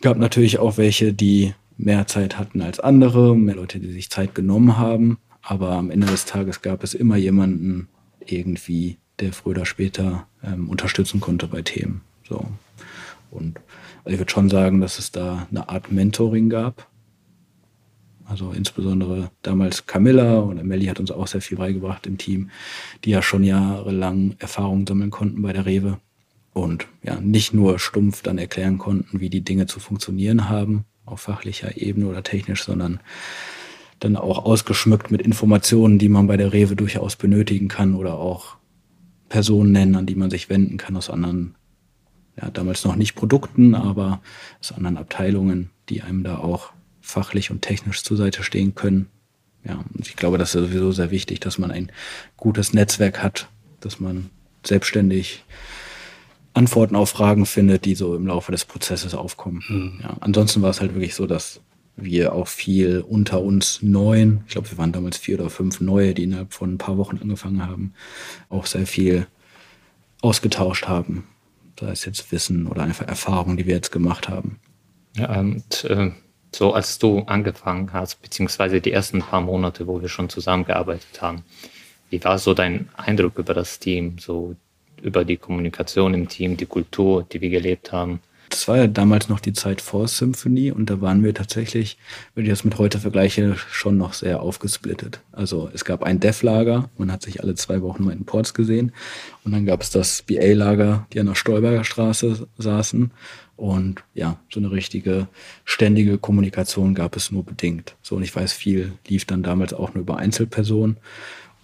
Gab 0.00 0.18
natürlich 0.18 0.58
auch 0.58 0.76
welche, 0.76 1.12
die 1.12 1.54
mehr 1.76 2.06
Zeit 2.06 2.38
hatten 2.38 2.60
als 2.60 2.80
andere, 2.80 3.36
mehr 3.36 3.54
Leute, 3.54 3.78
die 3.78 3.92
sich 3.92 4.10
Zeit 4.10 4.34
genommen 4.34 4.76
haben. 4.76 5.18
Aber 5.42 5.72
am 5.72 5.90
Ende 5.90 6.06
des 6.06 6.24
Tages 6.24 6.62
gab 6.62 6.82
es 6.84 6.94
immer 6.94 7.16
jemanden 7.16 7.88
irgendwie, 8.26 8.98
der 9.20 9.32
früher 9.32 9.52
oder 9.52 9.66
später 9.66 10.26
ähm, 10.44 10.68
unterstützen 10.68 11.20
konnte 11.20 11.46
bei 11.46 11.62
Themen. 11.62 12.02
So. 12.28 12.44
Und 13.30 13.60
ich 14.04 14.18
würde 14.18 14.30
schon 14.30 14.48
sagen, 14.48 14.80
dass 14.80 14.98
es 14.98 15.12
da 15.12 15.46
eine 15.50 15.68
Art 15.68 15.92
Mentoring 15.92 16.50
gab. 16.50 16.88
Also 18.28 18.52
insbesondere 18.52 19.30
damals 19.40 19.86
Camilla 19.86 20.40
und 20.40 20.62
Melli 20.62 20.86
hat 20.86 21.00
uns 21.00 21.10
auch 21.10 21.26
sehr 21.26 21.40
viel 21.40 21.56
beigebracht 21.56 22.06
im 22.06 22.18
Team, 22.18 22.50
die 23.04 23.10
ja 23.10 23.22
schon 23.22 23.42
jahrelang 23.42 24.36
Erfahrungen 24.38 24.86
sammeln 24.86 25.10
konnten 25.10 25.40
bei 25.40 25.54
der 25.54 25.64
Rewe 25.64 25.98
und 26.52 26.86
ja, 27.02 27.20
nicht 27.20 27.54
nur 27.54 27.78
stumpf 27.78 28.22
dann 28.22 28.36
erklären 28.36 28.76
konnten, 28.76 29.20
wie 29.20 29.30
die 29.30 29.40
Dinge 29.40 29.66
zu 29.66 29.80
funktionieren 29.80 30.48
haben, 30.50 30.84
auf 31.06 31.20
fachlicher 31.20 31.78
Ebene 31.78 32.06
oder 32.06 32.22
technisch, 32.22 32.64
sondern 32.64 33.00
dann 33.98 34.16
auch 34.16 34.44
ausgeschmückt 34.44 35.10
mit 35.10 35.22
Informationen, 35.22 35.98
die 35.98 36.10
man 36.10 36.26
bei 36.26 36.36
der 36.36 36.52
Rewe 36.52 36.76
durchaus 36.76 37.16
benötigen 37.16 37.68
kann 37.68 37.94
oder 37.94 38.18
auch 38.18 38.56
Personen 39.30 39.72
nennen, 39.72 39.96
an 39.96 40.06
die 40.06 40.14
man 40.14 40.30
sich 40.30 40.50
wenden 40.50 40.76
kann 40.76 40.96
aus 40.96 41.08
anderen, 41.08 41.54
ja, 42.36 42.50
damals 42.50 42.84
noch 42.84 42.96
nicht 42.96 43.14
Produkten, 43.14 43.74
aber 43.74 44.20
aus 44.60 44.72
anderen 44.72 44.98
Abteilungen, 44.98 45.70
die 45.88 46.02
einem 46.02 46.22
da 46.24 46.38
auch 46.38 46.72
fachlich 47.08 47.50
und 47.50 47.62
technisch 47.62 48.02
zur 48.02 48.16
Seite 48.16 48.42
stehen 48.42 48.74
können. 48.74 49.08
Ja, 49.64 49.82
und 49.94 50.06
ich 50.06 50.16
glaube, 50.16 50.38
das 50.38 50.54
ist 50.54 50.60
sowieso 50.60 50.92
sehr 50.92 51.10
wichtig, 51.10 51.40
dass 51.40 51.58
man 51.58 51.70
ein 51.70 51.90
gutes 52.36 52.74
Netzwerk 52.74 53.22
hat, 53.22 53.48
dass 53.80 53.98
man 53.98 54.30
selbstständig 54.64 55.44
Antworten 56.52 56.96
auf 56.96 57.10
Fragen 57.10 57.46
findet, 57.46 57.84
die 57.84 57.94
so 57.94 58.14
im 58.14 58.26
Laufe 58.26 58.52
des 58.52 58.64
Prozesses 58.64 59.14
aufkommen. 59.14 59.62
Mhm. 59.68 60.00
Ja, 60.02 60.16
ansonsten 60.20 60.60
war 60.60 60.70
es 60.70 60.80
halt 60.80 60.94
wirklich 60.94 61.14
so, 61.14 61.26
dass 61.26 61.60
wir 61.96 62.34
auch 62.34 62.46
viel 62.46 63.00
unter 63.00 63.40
uns 63.40 63.82
Neuen, 63.82 64.42
ich 64.46 64.52
glaube, 64.52 64.70
wir 64.70 64.78
waren 64.78 64.92
damals 64.92 65.16
vier 65.16 65.40
oder 65.40 65.50
fünf 65.50 65.80
Neue, 65.80 66.14
die 66.14 66.24
innerhalb 66.24 66.52
von 66.52 66.74
ein 66.74 66.78
paar 66.78 66.98
Wochen 66.98 67.18
angefangen 67.18 67.66
haben, 67.66 67.94
auch 68.50 68.66
sehr 68.66 68.86
viel 68.86 69.26
ausgetauscht 70.20 70.86
haben. 70.86 71.24
Sei 71.80 71.90
es 71.90 72.04
jetzt 72.04 72.30
Wissen 72.32 72.66
oder 72.66 72.82
einfach 72.82 73.06
Erfahrungen, 73.06 73.56
die 73.56 73.66
wir 73.66 73.74
jetzt 73.74 73.92
gemacht 73.92 74.28
haben. 74.28 74.58
Ja, 75.16 75.38
und 75.38 75.84
äh, 75.84 76.10
so 76.58 76.74
als 76.74 76.98
du 76.98 77.20
angefangen 77.20 77.92
hast, 77.92 78.20
beziehungsweise 78.20 78.80
die 78.80 78.90
ersten 78.90 79.20
paar 79.20 79.40
Monate, 79.40 79.86
wo 79.86 80.02
wir 80.02 80.08
schon 80.08 80.28
zusammengearbeitet 80.28 81.22
haben, 81.22 81.44
wie 82.10 82.22
war 82.24 82.36
so 82.40 82.52
dein 82.52 82.88
Eindruck 82.96 83.38
über 83.38 83.54
das 83.54 83.78
Team, 83.78 84.18
so 84.18 84.56
über 85.00 85.24
die 85.24 85.36
Kommunikation 85.36 86.14
im 86.14 86.28
Team, 86.28 86.56
die 86.56 86.66
Kultur, 86.66 87.24
die 87.30 87.40
wir 87.40 87.50
gelebt 87.50 87.92
haben. 87.92 88.18
Das 88.50 88.66
war 88.66 88.76
ja 88.78 88.86
damals 88.88 89.28
noch 89.28 89.38
die 89.38 89.52
Zeit 89.52 89.80
vor 89.80 90.08
Symphony 90.08 90.72
und 90.72 90.90
da 90.90 91.00
waren 91.00 91.22
wir 91.22 91.32
tatsächlich, 91.32 91.96
wenn 92.34 92.44
ich 92.44 92.50
das 92.50 92.64
mit 92.64 92.76
heute 92.78 92.98
vergleiche, 92.98 93.54
schon 93.70 93.96
noch 93.96 94.12
sehr 94.12 94.40
aufgesplittet. 94.40 95.20
Also 95.30 95.70
es 95.72 95.84
gab 95.84 96.02
ein 96.02 96.18
Dev-Lager, 96.18 96.90
man 96.98 97.12
hat 97.12 97.22
sich 97.22 97.40
alle 97.40 97.54
zwei 97.54 97.82
Wochen 97.82 98.04
mal 98.04 98.14
in 98.14 98.24
Ports 98.24 98.52
gesehen 98.52 98.90
und 99.44 99.52
dann 99.52 99.64
gab 99.64 99.82
es 99.82 99.90
das 99.90 100.22
BA-Lager, 100.22 101.06
die 101.12 101.20
an 101.20 101.26
der 101.26 101.36
Stolberger 101.36 101.84
Straße 101.84 102.48
saßen 102.56 103.12
und 103.58 104.04
ja, 104.14 104.38
so 104.50 104.60
eine 104.60 104.70
richtige 104.70 105.26
ständige 105.64 106.16
Kommunikation 106.16 106.94
gab 106.94 107.16
es 107.16 107.32
nur 107.32 107.44
bedingt. 107.44 107.96
So 108.02 108.16
und 108.16 108.22
ich 108.22 108.34
weiß, 108.34 108.52
viel 108.52 108.92
lief 109.08 109.24
dann 109.24 109.42
damals 109.42 109.74
auch 109.74 109.94
nur 109.94 110.02
über 110.02 110.16
Einzelpersonen 110.16 110.96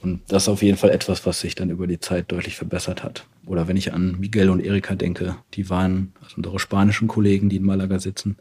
und 0.02 0.20
das 0.28 0.42
ist 0.44 0.48
auf 0.48 0.62
jeden 0.62 0.76
Fall 0.76 0.90
etwas, 0.90 1.24
was 1.24 1.40
sich 1.40 1.54
dann 1.54 1.70
über 1.70 1.86
die 1.86 2.00
Zeit 2.00 2.30
deutlich 2.32 2.56
verbessert 2.56 3.04
hat. 3.04 3.26
Oder 3.46 3.68
wenn 3.68 3.76
ich 3.76 3.92
an 3.92 4.16
Miguel 4.18 4.50
und 4.50 4.60
Erika 4.60 4.96
denke, 4.96 5.36
die 5.54 5.70
waren, 5.70 6.12
also 6.20 6.36
unsere 6.36 6.58
spanischen 6.58 7.08
Kollegen, 7.08 7.48
die 7.48 7.56
in 7.56 7.64
Malaga 7.64 7.98
sitzen, 7.98 8.36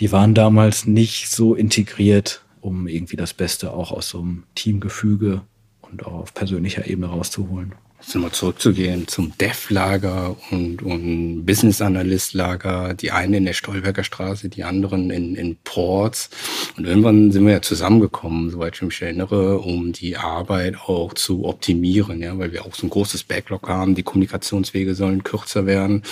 die 0.00 0.10
waren 0.10 0.34
damals 0.34 0.86
nicht 0.86 1.30
so 1.30 1.54
integriert, 1.54 2.42
um 2.62 2.88
irgendwie 2.88 3.16
das 3.16 3.34
Beste 3.34 3.72
auch 3.72 3.92
aus 3.92 4.08
so 4.08 4.20
einem 4.20 4.44
Teamgefüge 4.54 5.42
und 5.82 6.06
auch 6.06 6.14
auf 6.14 6.34
persönlicher 6.34 6.88
Ebene 6.88 7.08
rauszuholen 7.08 7.74
mal 8.14 8.32
zurückzugehen 8.32 9.08
zum 9.08 9.36
Dev-Lager 9.38 10.36
und, 10.50 10.82
und 10.82 11.44
Business-Analyst-Lager, 11.44 12.94
die 12.94 13.10
eine 13.10 13.38
in 13.38 13.44
der 13.44 13.52
Stolberger 13.52 14.04
Straße, 14.04 14.48
die 14.48 14.64
anderen 14.64 15.10
in, 15.10 15.34
in 15.34 15.56
Ports. 15.64 16.30
Und 16.76 16.86
irgendwann 16.86 17.32
sind 17.32 17.44
wir 17.44 17.52
ja 17.52 17.62
zusammengekommen, 17.62 18.50
soweit 18.50 18.76
ich 18.76 18.82
mich 18.82 19.02
erinnere, 19.02 19.58
um 19.58 19.92
die 19.92 20.16
Arbeit 20.16 20.76
auch 20.86 21.14
zu 21.14 21.44
optimieren, 21.44 22.20
ja, 22.22 22.38
weil 22.38 22.52
wir 22.52 22.64
auch 22.64 22.74
so 22.74 22.86
ein 22.86 22.90
großes 22.90 23.24
Backlog 23.24 23.68
haben, 23.68 23.94
die 23.94 24.02
Kommunikationswege 24.02 24.94
sollen 24.94 25.24
kürzer 25.24 25.66
werden. 25.66 26.02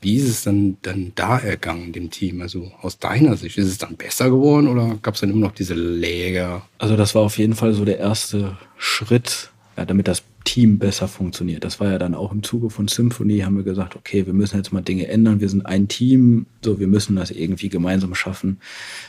Wie 0.00 0.16
ist 0.16 0.28
es 0.28 0.44
dann, 0.44 0.78
dann 0.82 1.12
da 1.14 1.38
ergangen, 1.38 1.92
dem 1.92 2.10
Team? 2.10 2.42
Also 2.42 2.70
aus 2.80 2.98
deiner 2.98 3.36
Sicht, 3.36 3.58
ist 3.58 3.66
es 3.66 3.78
dann 3.78 3.96
besser 3.96 4.30
geworden 4.30 4.68
oder 4.68 4.98
gab 5.02 5.14
es 5.14 5.20
dann 5.20 5.30
immer 5.30 5.46
noch 5.46 5.52
diese 5.52 5.74
Läger? 5.74 6.62
Also 6.78 6.96
das 6.96 7.14
war 7.14 7.22
auf 7.22 7.38
jeden 7.38 7.54
Fall 7.54 7.72
so 7.72 7.84
der 7.84 7.98
erste 7.98 8.56
Schritt, 8.76 9.50
ja, 9.76 9.84
damit 9.84 10.08
das 10.08 10.22
Team 10.44 10.78
besser 10.78 11.08
funktioniert. 11.08 11.64
Das 11.64 11.80
war 11.80 11.90
ja 11.90 11.98
dann 11.98 12.14
auch 12.14 12.32
im 12.32 12.42
Zuge 12.42 12.70
von 12.70 12.88
Symphony, 12.88 13.40
haben 13.40 13.56
wir 13.56 13.64
gesagt, 13.64 13.96
okay, 13.96 14.26
wir 14.26 14.32
müssen 14.32 14.56
jetzt 14.56 14.72
mal 14.72 14.80
Dinge 14.80 15.06
ändern. 15.08 15.40
Wir 15.40 15.48
sind 15.48 15.66
ein 15.66 15.88
Team, 15.88 16.46
so 16.64 16.80
wir 16.80 16.86
müssen 16.86 17.16
das 17.16 17.30
irgendwie 17.30 17.68
gemeinsam 17.68 18.14
schaffen, 18.14 18.60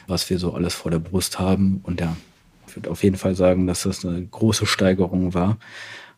was 0.07 0.29
wir 0.29 0.39
so 0.39 0.53
alles 0.53 0.73
vor 0.73 0.91
der 0.91 0.99
Brust 0.99 1.39
haben. 1.39 1.79
Und 1.83 2.01
ja, 2.01 2.15
ich 2.67 2.75
würde 2.75 2.89
auf 2.89 3.03
jeden 3.03 3.17
Fall 3.17 3.35
sagen, 3.35 3.67
dass 3.67 3.83
das 3.83 4.05
eine 4.05 4.25
große 4.25 4.65
Steigerung 4.65 5.33
war. 5.33 5.57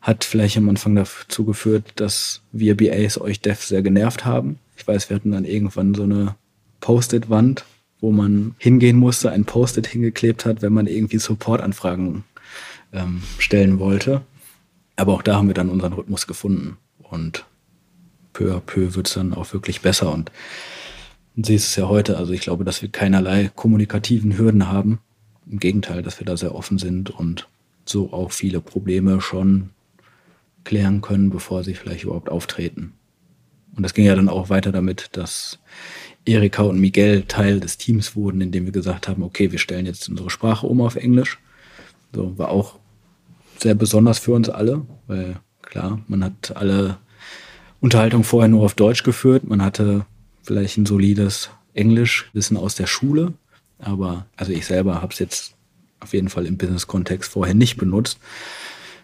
Hat 0.02 0.24
vielleicht 0.24 0.58
am 0.58 0.70
Anfang 0.70 0.96
dazu 0.96 1.46
geführt, 1.46 1.94
dass 1.96 2.42
wir 2.52 2.76
BAs 2.76 3.20
euch 3.20 3.40
Dev 3.40 3.64
sehr 3.64 3.82
genervt 3.82 4.26
haben. 4.26 4.60
Ich 4.76 4.86
weiß, 4.86 5.10
wir 5.10 5.16
hatten 5.16 5.32
dann 5.32 5.46
irgendwann 5.46 5.94
so 5.94 6.04
eine 6.04 6.36
Post-it-Wand, 6.82 7.64
wo 8.02 8.12
man 8.12 8.56
hingehen 8.58 8.98
musste, 8.98 9.32
ein 9.32 9.46
Post-it 9.46 9.88
hingeklebt 9.88 10.46
hat, 10.46 10.62
wenn 10.62 10.74
man 10.74 10.88
irgendwie 10.88 11.20
Support-Anfragen 11.20 12.26
ähm, 12.92 13.24
stellen 13.38 13.80
wollte. 13.80 14.22
Aber 14.96 15.14
auch 15.14 15.22
da 15.22 15.36
haben 15.36 15.48
wir 15.48 15.56
dann 15.56 15.70
unseren 15.70 15.94
Rhythmus 15.94 16.28
gefunden. 16.28 16.78
Und 17.00 17.46
peu 18.34 18.56
à 18.56 18.60
peu 18.60 18.96
wird 18.96 19.08
es 19.08 19.14
dann 19.14 19.34
auch 19.34 19.54
wirklich 19.54 19.82
besser. 19.82 20.12
Und 20.14 20.32
sie 21.36 21.56
ist 21.56 21.68
es 21.68 21.76
ja 21.76 21.88
heute. 21.88 22.18
Also 22.18 22.34
ich 22.34 22.42
glaube, 22.42 22.64
dass 22.64 22.82
wir 22.82 22.90
keinerlei 22.90 23.52
kommunikativen 23.54 24.38
Hürden 24.38 24.68
haben. 24.68 25.00
Im 25.50 25.60
Gegenteil, 25.60 26.02
dass 26.02 26.20
wir 26.20 26.26
da 26.26 26.38
sehr 26.38 26.56
offen 26.56 26.78
sind 26.78 27.10
und 27.10 27.48
so 27.86 28.14
auch 28.14 28.32
viele 28.32 28.62
Probleme 28.62 29.20
schon 29.20 29.72
klären 30.64 31.02
können, 31.02 31.30
bevor 31.30 31.64
sie 31.64 31.74
vielleicht 31.74 32.06
überhaupt 32.06 32.30
auftreten. 32.30 32.94
Und 33.76 33.84
das 33.84 33.94
ging 33.94 34.06
ja 34.06 34.16
dann 34.16 34.30
auch 34.30 34.50
weiter 34.50 34.72
damit, 34.72 35.10
dass 35.14 35.60
Erika 36.26 36.64
und 36.64 36.80
Miguel 36.80 37.24
Teil 37.24 37.60
des 37.60 37.78
Teams 37.78 38.16
wurden, 38.16 38.40
indem 38.40 38.66
wir 38.66 38.72
gesagt 38.72 39.08
haben, 39.08 39.24
okay, 39.24 39.52
wir 39.52 39.60
stellen 39.60 39.86
jetzt 39.86 40.08
unsere 40.08 40.30
Sprache 40.30 40.68
um 40.68 40.80
auf 40.80 40.96
Englisch. 40.96 41.40
So 42.14 42.38
war 42.38 42.50
auch 42.50 42.80
sehr 43.64 43.76
besonders 43.76 44.20
für 44.20 44.34
uns 44.34 44.50
alle, 44.50 44.86
weil 45.08 45.38
klar, 45.62 46.02
man 46.08 46.24
hat 46.24 46.56
alle 46.56 46.98
Unterhaltung 47.80 48.24
vorher 48.24 48.50
nur 48.50 48.64
auf 48.64 48.76
Deutsch 48.76 49.04
geführt. 49.04 49.46
Man 49.46 49.64
hatte 49.64 50.06
vielleicht 50.44 50.78
ein 50.78 50.86
solides 50.86 51.50
Englischwissen 51.74 52.58
aus 52.58 52.76
der 52.76 52.88
Schule, 52.88 53.34
aber 53.80 54.26
also 54.36 54.52
ich 54.52 54.66
selber 54.66 55.02
habe 55.02 55.14
es 55.14 55.20
jetzt 55.20 55.56
auf 56.00 56.14
jeden 56.14 56.30
Fall 56.30 56.46
im 56.46 56.58
Business-Kontext 56.58 57.32
vorher 57.32 57.56
nicht 57.56 57.78
benutzt 57.78 58.20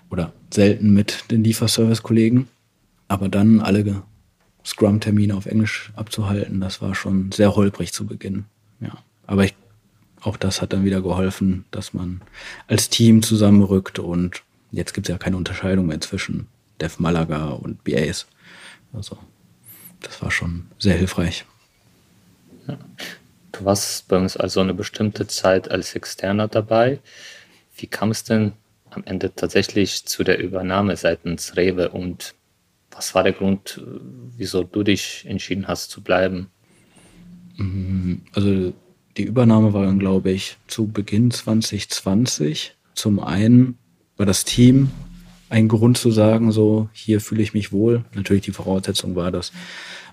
oder 0.10 0.34
selten 0.54 0.94
mit 0.94 1.32
den 1.32 1.44
Lieferservice-Kollegen. 1.44 2.48
Aber 3.08 3.30
dann 3.30 3.62
alle 3.62 4.04
Scrum-Termine 4.66 5.36
auf 5.36 5.46
Englisch 5.46 5.92
abzuhalten, 5.96 6.60
das 6.60 6.82
war 6.82 6.94
schon 6.94 7.32
sehr 7.32 7.56
holprig 7.56 7.94
zu 7.94 8.06
Beginn. 8.06 8.46
Ja, 8.82 8.98
aber 9.26 9.46
ich, 9.46 9.56
auch 10.22 10.38
das 10.38 10.62
hat 10.62 10.74
dann 10.74 10.84
wieder 10.84 11.02
geholfen, 11.02 11.66
dass 11.72 11.94
man 11.94 12.22
als 12.68 12.90
Team 12.90 13.24
zusammenrückt 13.24 14.00
und 14.00 14.44
Jetzt 14.72 14.94
gibt 14.94 15.08
es 15.08 15.12
ja 15.12 15.18
keine 15.18 15.38
Unterscheidung 15.38 15.88
mehr 15.88 16.02
zwischen 16.02 16.48
Dev 16.80 16.96
Malaga 17.00 17.50
und 17.50 17.84
BAs. 17.84 18.28
Also 18.94 19.18
das 20.02 20.22
war 20.22 20.32
schon 20.32 20.68
sehr 20.78 20.96
hilfreich. 20.96 21.46
Ja. 22.68 22.78
Du 23.52 23.66
warst 23.66 24.08
bei 24.08 24.18
uns 24.18 24.38
also 24.38 24.62
eine 24.62 24.74
bestimmte 24.74 25.28
Zeit 25.28 25.70
als 25.70 25.96
Externer 25.96 26.48
dabei. 26.48 27.00
Wie 27.76 27.88
kam 27.88 28.12
es 28.12 28.24
denn 28.24 28.54
am 28.92 29.04
Ende 29.06 29.34
tatsächlich 29.36 30.06
zu 30.06 30.24
der 30.24 30.40
Übernahme 30.40 30.96
seitens 30.96 31.56
Rewe 31.56 31.90
und 31.90 32.36
was 32.92 33.16
war 33.16 33.24
der 33.24 33.34
Grund, 33.34 33.82
wieso 34.36 34.64
du 34.64 34.84
dich 34.84 35.26
entschieden 35.28 35.68
hast 35.68 35.90
zu 35.92 36.02
bleiben? 36.02 36.50
Mhm. 37.58 38.22
Also 38.34 38.74
die 39.18 39.24
Übernahme 39.24 39.74
war 39.74 39.86
dann, 39.86 40.00
glaube 40.00 40.32
ich, 40.32 40.58
zu 40.68 40.88
Beginn 40.88 41.32
2020. 41.32 42.76
Zum 42.94 43.20
einen 43.20 43.78
war 44.20 44.26
das 44.26 44.44
Team 44.44 44.92
ein 45.48 45.68
Grund 45.68 45.98
zu 45.98 46.12
sagen, 46.12 46.52
so 46.52 46.90
hier 46.92 47.22
fühle 47.22 47.42
ich 47.42 47.54
mich 47.54 47.72
wohl. 47.72 48.04
Natürlich 48.14 48.44
die 48.44 48.52
Voraussetzung 48.52 49.16
war, 49.16 49.32
dass 49.32 49.52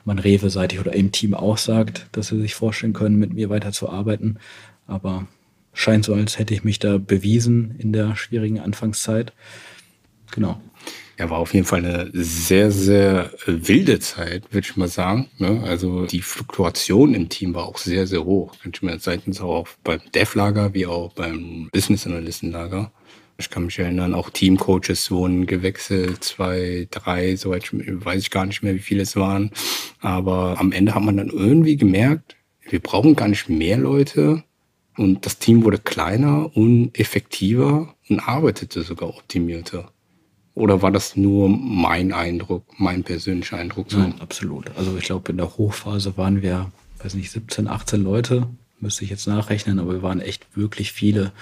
man 0.04 0.18
Rewe-seitig 0.18 0.78
oder 0.78 0.94
im 0.94 1.12
Team 1.12 1.34
auch 1.34 1.58
sagt, 1.58 2.06
dass 2.12 2.28
sie 2.28 2.40
sich 2.40 2.54
vorstellen 2.54 2.92
können, 2.92 3.18
mit 3.18 3.34
mir 3.34 3.50
weiterzuarbeiten. 3.50 4.38
Aber 4.86 5.26
scheint 5.75 6.04
so, 6.04 6.14
als 6.14 6.38
hätte 6.38 6.54
ich 6.54 6.62
mich 6.62 6.78
da 6.78 6.98
bewiesen 6.98 7.75
in 7.78 7.92
der 7.92 8.16
schwierigen 8.16 8.60
Anfangszeit. 8.60 9.32
Genau. 10.30 10.60
Ja, 11.18 11.28
war 11.30 11.38
auf 11.38 11.52
jeden 11.52 11.66
Fall 11.66 11.84
eine 11.84 12.10
sehr, 12.12 12.70
sehr 12.70 13.32
wilde 13.46 13.98
Zeit, 13.98 14.44
würde 14.52 14.66
ich 14.70 14.76
mal 14.76 14.88
sagen. 14.88 15.28
Ne? 15.38 15.62
Also 15.64 16.06
die 16.06 16.22
Fluktuation 16.22 17.14
im 17.14 17.28
Team 17.28 17.54
war 17.54 17.64
auch 17.64 17.78
sehr, 17.78 18.06
sehr 18.06 18.25
hoch. 18.25 18.54
Könnte 18.62 18.78
ich 18.78 18.82
mir 18.82 18.98
seitens 19.00 19.40
auch 19.40 19.66
beim 19.82 20.00
Dev-Lager 20.14 20.75
wie 20.75 20.86
auch 20.86 21.12
beim 21.14 21.70
Business-Analysten-Lager. 21.72 22.92
Ich 23.38 23.50
kann 23.50 23.66
mich 23.66 23.78
erinnern, 23.78 24.14
auch 24.14 24.31
Teamcoaches 24.31 25.11
wurden 25.11 25.47
gewechselt, 25.47 26.25
zwei, 26.25 26.88
drei, 26.90 27.37
soweit 27.37 27.71
weiß 27.73 28.23
ich 28.23 28.31
gar 28.31 28.47
nicht 28.47 28.62
mehr, 28.62 28.75
wie 28.75 28.81
viele 28.81 29.02
es 29.02 29.14
waren. 29.16 29.50
Aber 30.00 30.59
am 30.59 30.73
Ende 30.73 30.95
hat 30.95 31.02
man 31.02 31.19
dann 31.19 31.28
irgendwie 31.28 31.76
gemerkt, 31.76 32.37
wir 32.69 32.81
brauchen 32.81 33.14
gar 33.14 33.28
nicht 33.28 33.49
mehr 33.49 33.76
Leute. 33.76 34.43
Und 34.97 35.26
das 35.26 35.38
Team 35.38 35.64
wurde 35.64 35.78
kleiner 35.78 36.57
und 36.57 36.99
effektiver 36.99 37.95
und 38.09 38.21
arbeitete 38.21 38.83
sogar 38.83 39.11
optimierter. 39.11 39.93
Oder 40.55 40.81
war 40.81 40.90
das 40.90 41.16
nur 41.16 41.50
mein 41.50 42.14
Eindruck, 42.14 42.64
mein 42.78 43.05
persönlicher 43.05 43.59
Eindruck? 43.59 43.93
Nein, 43.93 44.14
absolut. 44.21 44.71
Also 44.75 44.97
ich 44.97 45.05
glaube, 45.05 45.31
in 45.33 45.37
der 45.37 45.59
Hochphase 45.59 46.16
waren 46.16 46.40
wir, 46.40 46.73
weiß 47.02 47.14
nicht, 47.14 47.31
17, 47.31 47.69
18 47.69 48.02
Leute. 48.02 48.49
Müsste 48.78 49.04
ich 49.04 49.11
jetzt 49.11 49.26
nachrechnen, 49.26 49.78
aber 49.78 49.92
wir 49.95 50.02
waren 50.02 50.21
echt 50.21 50.47
wirklich 50.54 50.92
viele. 50.92 51.33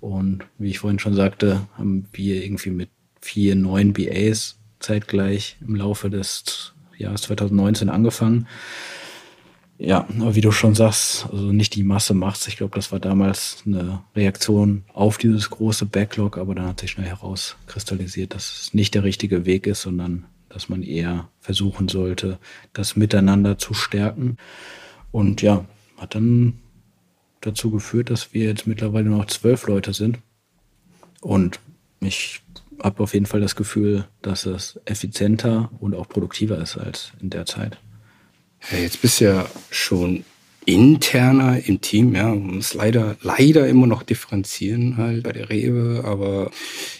Und 0.00 0.44
wie 0.58 0.70
ich 0.70 0.78
vorhin 0.78 0.98
schon 0.98 1.14
sagte, 1.14 1.66
haben 1.76 2.06
wir 2.12 2.44
irgendwie 2.44 2.70
mit 2.70 2.90
vier 3.20 3.56
neuen 3.56 3.92
BAs 3.92 4.58
zeitgleich 4.78 5.56
im 5.66 5.74
Laufe 5.74 6.10
des 6.10 6.74
Jahres 6.96 7.22
2019 7.22 7.88
angefangen. 7.88 8.46
Ja, 9.78 10.06
aber 10.18 10.34
wie 10.34 10.40
du 10.40 10.52
schon 10.52 10.74
sagst, 10.74 11.26
also 11.30 11.52
nicht 11.52 11.74
die 11.74 11.82
Masse 11.82 12.14
macht's. 12.14 12.48
Ich 12.48 12.56
glaube, 12.56 12.74
das 12.74 12.92
war 12.92 13.00
damals 13.00 13.62
eine 13.66 14.02
Reaktion 14.14 14.84
auf 14.94 15.18
dieses 15.18 15.50
große 15.50 15.84
Backlog, 15.84 16.38
aber 16.38 16.54
dann 16.54 16.66
hat 16.66 16.80
sich 16.80 16.92
schnell 16.92 17.06
herauskristallisiert, 17.06 18.34
dass 18.34 18.60
es 18.60 18.74
nicht 18.74 18.94
der 18.94 19.04
richtige 19.04 19.44
Weg 19.44 19.66
ist, 19.66 19.82
sondern 19.82 20.24
dass 20.48 20.70
man 20.70 20.82
eher 20.82 21.28
versuchen 21.40 21.88
sollte, 21.88 22.38
das 22.72 22.96
Miteinander 22.96 23.58
zu 23.58 23.74
stärken. 23.74 24.38
Und 25.12 25.42
ja, 25.42 25.66
hat 25.98 26.14
dann 26.14 26.60
dazu 27.40 27.70
geführt, 27.70 28.10
dass 28.10 28.32
wir 28.32 28.44
jetzt 28.46 28.66
mittlerweile 28.66 29.08
noch 29.08 29.26
zwölf 29.26 29.66
Leute 29.66 29.92
sind. 29.92 30.18
Und 31.20 31.60
ich 32.00 32.42
habe 32.82 33.02
auf 33.02 33.14
jeden 33.14 33.26
Fall 33.26 33.40
das 33.40 33.56
Gefühl, 33.56 34.06
dass 34.22 34.46
es 34.46 34.80
effizienter 34.84 35.70
und 35.80 35.94
auch 35.94 36.08
produktiver 36.08 36.58
ist 36.58 36.76
als 36.76 37.12
in 37.20 37.30
der 37.30 37.46
Zeit. 37.46 37.78
Ja, 38.70 38.78
jetzt 38.78 39.00
bist 39.02 39.20
du 39.20 39.24
ja 39.26 39.46
schon 39.70 40.24
interner 40.64 41.64
im 41.64 41.80
Team, 41.80 42.14
ja, 42.14 42.28
man 42.28 42.56
muss 42.56 42.74
leider, 42.74 43.16
leider 43.22 43.68
immer 43.68 43.86
noch 43.86 44.02
differenzieren 44.02 44.96
halt 44.96 45.22
bei 45.22 45.32
der 45.32 45.48
Rewe, 45.48 46.02
aber 46.04 46.50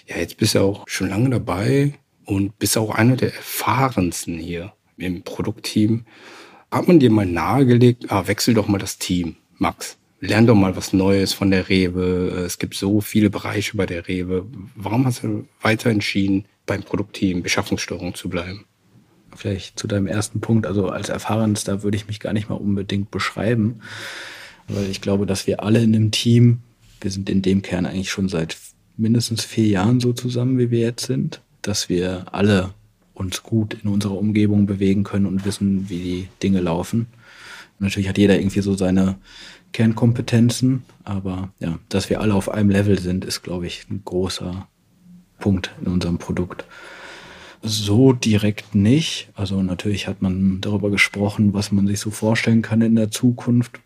ja, 0.06 0.18
jetzt 0.18 0.36
bist 0.36 0.54
du 0.54 0.60
auch 0.60 0.84
schon 0.86 1.08
lange 1.08 1.30
dabei 1.30 1.94
und 2.24 2.58
bist 2.58 2.78
auch 2.78 2.94
einer 2.94 3.16
der 3.16 3.34
erfahrensten 3.34 4.38
hier 4.38 4.72
im 4.96 5.22
Produktteam. 5.22 6.06
Hat 6.70 6.86
man 6.86 7.00
dir 7.00 7.10
mal 7.10 7.26
nahegelegt, 7.26 8.10
ah, 8.10 8.26
wechsel 8.28 8.54
doch 8.54 8.68
mal 8.68 8.78
das 8.78 8.98
Team, 8.98 9.36
Max. 9.58 9.96
Lern 10.20 10.46
doch 10.46 10.54
mal 10.54 10.76
was 10.76 10.92
Neues 10.92 11.32
von 11.32 11.50
der 11.50 11.68
Rewe. 11.68 12.44
Es 12.46 12.58
gibt 12.58 12.74
so 12.74 13.00
viele 13.00 13.30
Bereiche 13.30 13.76
bei 13.76 13.86
der 13.86 14.08
Rewe. 14.08 14.46
Warum 14.74 15.04
hast 15.04 15.22
du 15.22 15.46
weiter 15.60 15.90
entschieden, 15.90 16.46
beim 16.64 16.82
Produktteam 16.82 17.42
Beschaffungssteuerung 17.42 18.14
zu 18.14 18.28
bleiben? 18.28 18.64
vielleicht 19.36 19.78
zu 19.78 19.86
deinem 19.86 20.06
ersten 20.06 20.40
Punkt, 20.40 20.66
also 20.66 20.88
als 20.88 21.08
Erfahrenster 21.08 21.82
würde 21.82 21.96
ich 21.96 22.08
mich 22.08 22.20
gar 22.20 22.32
nicht 22.32 22.48
mal 22.48 22.56
unbedingt 22.56 23.10
beschreiben, 23.10 23.80
weil 24.68 24.90
ich 24.90 25.00
glaube, 25.00 25.26
dass 25.26 25.46
wir 25.46 25.62
alle 25.62 25.82
in 25.82 25.92
dem 25.92 26.10
Team, 26.10 26.60
wir 27.00 27.10
sind 27.10 27.28
in 27.30 27.42
dem 27.42 27.62
Kern 27.62 27.86
eigentlich 27.86 28.10
schon 28.10 28.28
seit 28.28 28.56
mindestens 28.96 29.44
vier 29.44 29.66
Jahren 29.66 30.00
so 30.00 30.12
zusammen, 30.12 30.58
wie 30.58 30.70
wir 30.70 30.80
jetzt 30.80 31.06
sind, 31.06 31.40
dass 31.62 31.88
wir 31.88 32.26
alle 32.32 32.72
uns 33.14 33.42
gut 33.42 33.76
in 33.82 33.90
unserer 33.90 34.18
Umgebung 34.18 34.66
bewegen 34.66 35.04
können 35.04 35.26
und 35.26 35.44
wissen, 35.44 35.88
wie 35.88 35.98
die 35.98 36.28
Dinge 36.42 36.60
laufen. 36.60 37.06
Natürlich 37.78 38.08
hat 38.08 38.18
jeder 38.18 38.38
irgendwie 38.38 38.60
so 38.60 38.74
seine 38.74 39.16
Kernkompetenzen, 39.72 40.84
aber 41.04 41.50
ja, 41.58 41.78
dass 41.88 42.08
wir 42.10 42.20
alle 42.20 42.34
auf 42.34 42.48
einem 42.48 42.70
Level 42.70 42.98
sind, 42.98 43.24
ist, 43.24 43.42
glaube 43.42 43.66
ich, 43.66 43.86
ein 43.90 44.02
großer 44.04 44.66
Punkt 45.38 45.70
in 45.80 45.92
unserem 45.92 46.18
Produkt. 46.18 46.64
So 47.62 48.12
direkt 48.12 48.74
nicht. 48.74 49.28
Also 49.34 49.62
natürlich 49.62 50.08
hat 50.08 50.22
man 50.22 50.60
darüber 50.60 50.90
gesprochen, 50.90 51.52
was 51.52 51.72
man 51.72 51.86
sich 51.86 52.00
so 52.00 52.10
vorstellen 52.10 52.62
kann 52.62 52.80
in 52.80 52.96
der 52.96 53.10
Zukunft. 53.10 53.80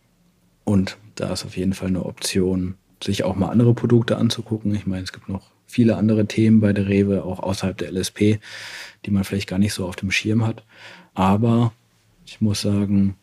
Und 0.64 0.98
da 1.14 1.32
ist 1.32 1.44
auf 1.44 1.56
jeden 1.56 1.72
Fall 1.72 1.88
eine 1.88 2.04
Option, 2.04 2.74
sich 3.02 3.24
auch 3.24 3.36
mal 3.36 3.48
andere 3.48 3.74
Produkte 3.74 4.16
anzugucken. 4.16 4.74
Ich 4.74 4.86
meine, 4.86 5.02
es 5.02 5.12
gibt 5.12 5.28
noch 5.28 5.50
viele 5.66 5.96
andere 5.96 6.26
Themen 6.26 6.60
bei 6.60 6.72
der 6.72 6.88
Rewe, 6.88 7.24
auch 7.24 7.40
außerhalb 7.40 7.78
der 7.78 7.92
LSP, 7.92 8.38
die 9.06 9.10
man 9.10 9.24
vielleicht 9.24 9.48
gar 9.48 9.58
nicht 9.58 9.72
so 9.72 9.86
auf 9.86 9.96
dem 9.96 10.10
Schirm 10.10 10.46
hat. 10.46 10.64
Aber 11.14 11.72
ich 12.26 12.40
muss 12.40 12.60
sagen, 12.60 13.16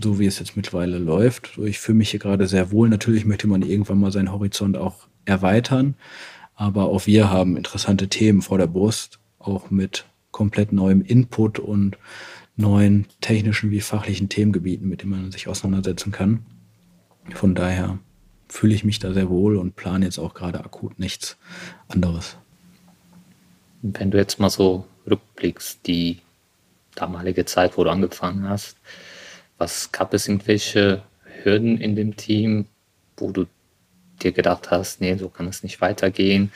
so 0.00 0.18
wie 0.18 0.26
es 0.26 0.38
jetzt 0.38 0.56
mittlerweile 0.56 0.98
läuft, 0.98 1.58
ich 1.58 1.78
fühle 1.78 1.98
mich 1.98 2.10
hier 2.10 2.20
gerade 2.20 2.46
sehr 2.46 2.70
wohl. 2.72 2.88
Natürlich 2.88 3.24
möchte 3.24 3.46
man 3.46 3.62
irgendwann 3.62 4.00
mal 4.00 4.12
seinen 4.12 4.32
Horizont 4.32 4.76
auch 4.76 5.06
erweitern. 5.24 5.94
Aber 6.56 6.84
auch 6.84 7.06
wir 7.06 7.30
haben 7.30 7.56
interessante 7.56 8.08
Themen 8.08 8.42
vor 8.42 8.58
der 8.58 8.66
Brust 8.66 9.18
auch 9.38 9.70
mit 9.70 10.04
komplett 10.30 10.72
neuem 10.72 11.02
Input 11.02 11.58
und 11.58 11.96
neuen 12.56 13.06
technischen 13.20 13.70
wie 13.70 13.80
fachlichen 13.80 14.28
Themengebieten, 14.28 14.88
mit 14.88 15.02
denen 15.02 15.10
man 15.12 15.32
sich 15.32 15.48
auseinandersetzen 15.48 16.12
kann. 16.12 16.44
Von 17.34 17.54
daher 17.54 17.98
fühle 18.48 18.74
ich 18.74 18.84
mich 18.84 18.98
da 18.98 19.12
sehr 19.12 19.28
wohl 19.28 19.56
und 19.56 19.76
plane 19.76 20.04
jetzt 20.04 20.18
auch 20.18 20.34
gerade 20.34 20.64
akut 20.64 20.98
nichts 20.98 21.36
anderes. 21.88 22.36
Wenn 23.82 24.10
du 24.10 24.18
jetzt 24.18 24.38
mal 24.38 24.50
so 24.50 24.86
rückblickst, 25.08 25.86
die 25.86 26.20
damalige 26.94 27.44
Zeit, 27.44 27.76
wo 27.76 27.84
du 27.84 27.90
angefangen 27.90 28.48
hast, 28.48 28.76
was 29.58 29.92
gab 29.92 30.14
es 30.14 30.28
irgendwelche 30.28 31.02
Hürden 31.42 31.78
in 31.78 31.96
dem 31.96 32.16
Team, 32.16 32.66
wo 33.16 33.30
du 33.30 33.46
dir 34.22 34.32
gedacht 34.32 34.70
hast, 34.70 35.00
nee, 35.00 35.16
so 35.16 35.28
kann 35.28 35.46
es 35.48 35.62
nicht 35.62 35.80
weitergehen? 35.80 36.52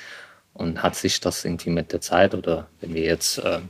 Und 0.55 0.83
hat 0.83 0.97
sich 0.97 1.21
das 1.21 1.45
irgendwie 1.45 1.71
mit 1.71 1.93
der 1.93 2.01
Zeit 2.01 2.35
oder 2.35 2.69
wenn 2.81 2.95
wir 2.95 3.03
jetzt 3.03 3.39
äh, 3.39 3.61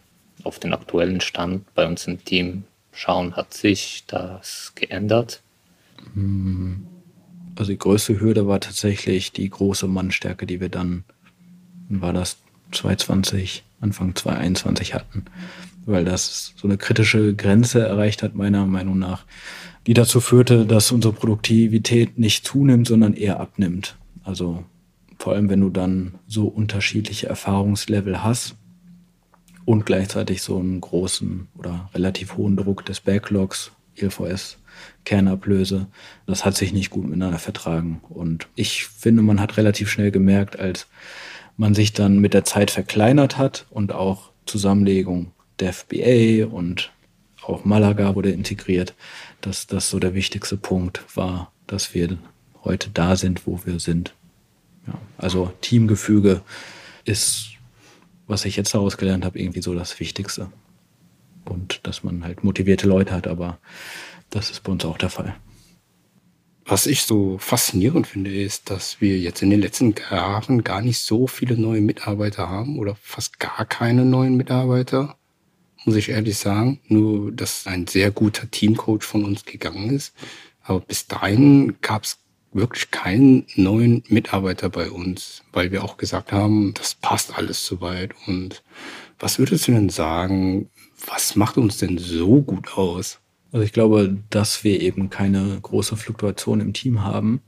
auf 0.44 0.58
den 0.58 0.72
aktuellen 0.72 1.20
Stand 1.20 1.72
bei 1.74 1.86
uns 1.86 2.06
im 2.06 2.24
Team 2.24 2.64
schauen, 2.92 3.36
hat 3.36 3.52
sich 3.52 4.04
das 4.06 4.72
geändert? 4.74 5.42
Hm. 6.14 6.86
Also 7.56 7.72
die 7.72 7.78
größte 7.78 8.20
Hürde 8.20 8.46
war 8.46 8.60
tatsächlich 8.60 9.32
die 9.32 9.50
große 9.50 9.88
Mannstärke, 9.88 10.46
die 10.46 10.60
wir 10.60 10.68
dann, 10.68 11.04
war 11.88 12.12
das 12.12 12.36
2020, 12.72 13.64
Anfang 13.80 14.14
2021 14.14 14.94
hatten, 14.94 15.24
weil 15.88 16.04
das 16.04 16.52
so 16.56 16.68
eine 16.68 16.76
kritische 16.76 17.34
Grenze 17.34 17.80
erreicht 17.80 18.22
hat, 18.22 18.34
meiner 18.34 18.66
Meinung 18.66 18.98
nach, 18.98 19.24
die 19.86 19.94
dazu 19.94 20.20
führte, 20.20 20.66
dass 20.66 20.92
unsere 20.92 21.14
Produktivität 21.14 22.18
nicht 22.18 22.46
zunimmt, 22.46 22.86
sondern 22.86 23.14
eher 23.14 23.40
abnimmt. 23.40 23.96
Also 24.22 24.64
vor 25.18 25.32
allem, 25.32 25.48
wenn 25.48 25.60
du 25.60 25.70
dann 25.70 26.14
so 26.26 26.46
unterschiedliche 26.46 27.28
Erfahrungslevel 27.28 28.22
hast 28.22 28.56
und 29.64 29.86
gleichzeitig 29.86 30.42
so 30.42 30.58
einen 30.58 30.80
großen 30.80 31.48
oder 31.56 31.88
relativ 31.94 32.36
hohen 32.36 32.56
Druck 32.56 32.84
des 32.84 33.00
Backlogs, 33.00 33.72
ILVS, 33.96 34.58
Kernablöse, 35.04 35.86
das 36.26 36.44
hat 36.44 36.54
sich 36.54 36.72
nicht 36.72 36.90
gut 36.90 37.04
miteinander 37.04 37.38
vertragen. 37.38 38.02
Und 38.10 38.46
ich 38.54 38.84
finde, 38.84 39.22
man 39.22 39.40
hat 39.40 39.56
relativ 39.56 39.90
schnell 39.90 40.10
gemerkt, 40.10 40.58
als 40.58 40.86
man 41.56 41.74
sich 41.74 41.94
dann 41.94 42.18
mit 42.18 42.34
der 42.34 42.44
Zeit 42.44 42.70
verkleinert 42.70 43.38
hat 43.38 43.66
und 43.70 43.92
auch 43.92 44.30
Zusammenlegung 44.44 45.32
der 45.60 45.72
FBA 45.72 46.46
und 46.46 46.92
auch 47.42 47.64
Malaga 47.64 48.14
wurde 48.14 48.30
integriert, 48.30 48.94
dass 49.40 49.66
das 49.66 49.90
so 49.90 49.98
der 49.98 50.14
wichtigste 50.14 50.56
Punkt 50.56 51.04
war, 51.16 51.52
dass 51.66 51.94
wir 51.94 52.18
heute 52.64 52.90
da 52.90 53.16
sind, 53.16 53.46
wo 53.46 53.60
wir 53.64 53.80
sind. 53.80 54.14
Ja, 54.86 54.94
also 55.16 55.52
Teamgefüge 55.60 56.42
ist, 57.04 57.52
was 58.26 58.44
ich 58.44 58.56
jetzt 58.56 58.74
daraus 58.74 58.96
gelernt 58.96 59.24
habe, 59.24 59.38
irgendwie 59.38 59.62
so 59.62 59.74
das 59.74 59.98
Wichtigste. 60.00 60.50
Und 61.44 61.80
dass 61.86 62.04
man 62.04 62.24
halt 62.24 62.44
motivierte 62.44 62.86
Leute 62.86 63.14
hat, 63.14 63.26
aber 63.26 63.58
das 64.30 64.50
ist 64.50 64.62
bei 64.62 64.72
uns 64.72 64.84
auch 64.84 64.98
der 64.98 65.10
Fall. 65.10 65.34
Was 66.66 66.86
ich 66.86 67.04
so 67.04 67.38
faszinierend 67.38 68.06
finde, 68.06 68.30
ist, 68.30 68.68
dass 68.68 69.00
wir 69.00 69.18
jetzt 69.18 69.40
in 69.40 69.48
den 69.48 69.62
letzten 69.62 69.94
Jahren 70.10 70.64
gar 70.64 70.82
nicht 70.82 70.98
so 70.98 71.26
viele 71.26 71.56
neue 71.56 71.80
Mitarbeiter 71.80 72.50
haben 72.50 72.78
oder 72.78 72.94
fast 72.96 73.40
gar 73.40 73.64
keine 73.64 74.04
neuen 74.04 74.36
Mitarbeiter. 74.36 75.16
Muss 75.88 75.96
ich 75.96 76.10
ehrlich 76.10 76.36
sagen. 76.36 76.80
Nur, 76.88 77.32
dass 77.32 77.66
ein 77.66 77.86
sehr 77.86 78.10
guter 78.10 78.50
Teamcoach 78.50 79.04
von 79.04 79.24
uns 79.24 79.46
gegangen 79.46 79.88
ist. 79.88 80.12
Aber 80.62 80.80
bis 80.80 81.06
dahin 81.06 81.76
gab 81.80 82.04
es 82.04 82.18
wirklich 82.52 82.90
keinen 82.90 83.46
neuen 83.56 84.02
Mitarbeiter 84.08 84.68
bei 84.68 84.90
uns, 84.90 85.44
weil 85.50 85.72
wir 85.72 85.82
auch 85.82 85.96
gesagt 85.96 86.30
haben, 86.30 86.74
das 86.74 86.94
passt 86.94 87.38
alles 87.38 87.64
soweit. 87.64 88.12
Und 88.26 88.62
was 89.18 89.38
würdest 89.38 89.66
du 89.66 89.72
denn 89.72 89.88
sagen, 89.88 90.68
was 91.06 91.36
macht 91.36 91.56
uns 91.56 91.78
denn 91.78 91.96
so 91.96 92.42
gut 92.42 92.76
aus? 92.76 93.18
Also 93.50 93.64
ich 93.64 93.72
glaube, 93.72 94.18
dass 94.28 94.64
wir 94.64 94.82
eben 94.82 95.08
keine 95.08 95.58
große 95.62 95.96
Fluktuation 95.96 96.60
im 96.60 96.74
Team 96.74 97.02
haben, 97.02 97.40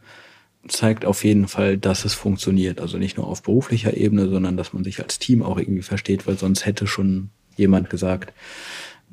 zeigt 0.67 1.05
auf 1.05 1.25
jeden 1.25 1.47
Fall, 1.47 1.77
dass 1.77 2.07
es 2.07 2.15
funktioniert. 2.15 2.81
Also 2.81 2.97
nicht 2.97 3.19
nur 3.19 3.27
auf 3.27 3.43
beruflicher 3.43 3.99
Ebene, 3.99 4.31
sondern 4.31 4.57
dass 4.57 4.73
man 4.73 4.83
sich 4.83 5.03
als 5.03 5.19
Team 5.19 5.43
auch 5.43 5.59
irgendwie 5.59 5.83
versteht, 5.83 6.27
weil 6.27 6.39
sonst 6.39 6.65
hätte 6.65 6.87
schon 6.87 7.29
jemand 7.61 7.91
gesagt 7.91 8.33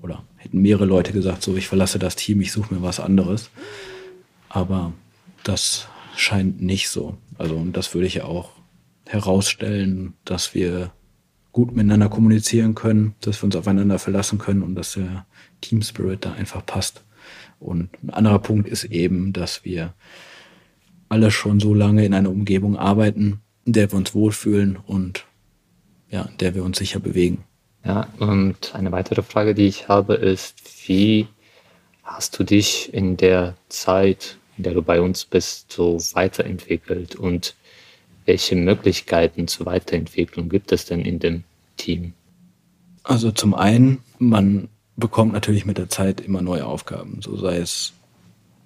oder 0.02 0.24
hätten 0.38 0.62
mehrere 0.62 0.86
Leute 0.86 1.12
gesagt, 1.12 1.44
so 1.44 1.56
ich 1.56 1.68
verlasse 1.68 2.00
das 2.00 2.16
Team, 2.16 2.42
ich 2.42 2.52
suche 2.52 2.74
mir 2.74 2.82
was 2.82 3.00
anderes. 3.00 3.50
Aber 4.50 4.94
das 5.44 5.88
scheint 6.16 6.62
nicht 6.62 6.90
so. 6.90 7.18
Also 7.38 7.56
und 7.56 7.74
das 7.78 7.94
würde 7.94 8.08
ich 8.08 8.16
ja 8.16 8.26
auch 8.26 8.52
herausstellen, 9.06 10.14
dass 10.26 10.54
wir 10.54 10.92
gut 11.52 11.76
miteinander 11.76 12.10
kommunizieren 12.10 12.76
können, 12.76 13.16
dass 13.22 13.42
wir 13.42 13.46
uns 13.46 13.56
aufeinander 13.56 14.00
verlassen 14.00 14.38
können 14.38 14.62
und 14.62 14.76
dass 14.76 14.94
der 14.94 15.26
Team 15.62 15.82
Spirit 15.82 16.26
da 16.26 16.34
einfach 16.34 16.66
passt. 16.66 17.04
Und 17.60 17.90
ein 18.04 18.12
anderer 18.12 18.40
Punkt 18.40 18.70
ist 18.70 18.84
eben, 18.86 19.34
dass 19.34 19.66
wir 19.66 19.94
alle 21.10 21.32
schon 21.32 21.60
so 21.60 21.74
lange 21.74 22.06
in 22.06 22.14
einer 22.14 22.30
Umgebung 22.30 22.78
arbeiten, 22.78 23.42
in 23.66 23.74
der 23.74 23.92
wir 23.92 23.98
uns 23.98 24.14
wohlfühlen 24.14 24.76
und 24.76 25.26
ja, 26.10 26.24
in 26.24 26.38
der 26.38 26.56
wir 26.56 26.64
uns 26.64 26.78
sicher 26.78 27.00
bewegen. 27.00 27.44
Ja, 27.86 28.08
und 28.20 28.76
eine 28.76 28.92
weitere 28.92 29.22
Frage, 29.22 29.56
die 29.56 29.68
ich 29.68 29.88
habe, 29.88 30.16
ist, 30.16 30.88
wie 30.88 31.28
hast 32.04 32.38
du 32.38 32.44
dich 32.44 32.94
in 32.94 33.18
der 33.18 33.56
Zeit, 33.70 34.38
in 34.58 34.64
der 34.64 34.74
du 34.74 34.82
bei 34.82 35.02
uns 35.02 35.26
bist, 35.26 35.72
so 35.72 35.98
weiterentwickelt 36.14 37.16
und 37.16 37.56
welche 38.26 38.56
Möglichkeiten 38.56 39.48
zur 39.48 39.66
Weiterentwicklung 39.66 40.50
gibt 40.50 40.72
es 40.72 40.86
denn 40.86 41.02
in 41.02 41.20
dem 41.20 41.44
Team? 41.78 42.14
Also 43.04 43.32
zum 43.32 43.54
einen, 43.54 44.04
man 44.20 44.68
bekommt 44.98 45.32
natürlich 45.32 45.66
mit 45.66 45.78
der 45.78 45.90
Zeit 45.90 46.20
immer 46.20 46.42
neue 46.42 46.66
Aufgaben, 46.66 47.22
so 47.22 47.38
sei 47.38 47.58
es 47.58 47.94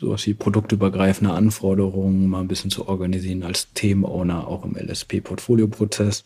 sowas 0.01 0.25
wie 0.25 0.33
produktübergreifende 0.33 1.31
Anforderungen 1.31 2.27
mal 2.27 2.41
ein 2.41 2.47
bisschen 2.47 2.71
zu 2.71 2.87
organisieren 2.87 3.43
als 3.43 3.71
Themenowner 3.73 4.47
auch 4.47 4.65
im 4.65 4.75
LSP-Portfolio-Prozess. 4.75 6.23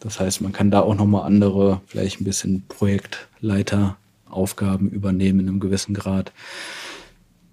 Das 0.00 0.18
heißt, 0.18 0.40
man 0.40 0.52
kann 0.52 0.70
da 0.70 0.80
auch 0.80 0.94
nochmal 0.94 1.26
andere, 1.26 1.82
vielleicht 1.86 2.20
ein 2.20 2.24
bisschen 2.24 2.64
Projektleiteraufgaben 2.68 4.88
übernehmen 4.88 5.40
in 5.40 5.48
einem 5.48 5.60
gewissen 5.60 5.92
Grad. 5.92 6.32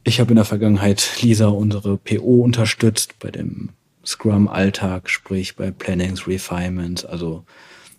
Ich 0.05 0.21
habe 0.21 0.31
in 0.31 0.37
der 0.37 0.45
Vergangenheit 0.45 1.21
Lisa 1.21 1.49
unsere 1.49 1.97
PO 1.97 2.43
unterstützt 2.43 3.19
bei 3.19 3.29
dem 3.29 3.71
Scrum-Alltag, 4.05 5.09
sprich 5.09 5.57
bei 5.57 5.69
Plannings, 5.69 6.27
Refinements. 6.27 7.03
Also 7.03 7.43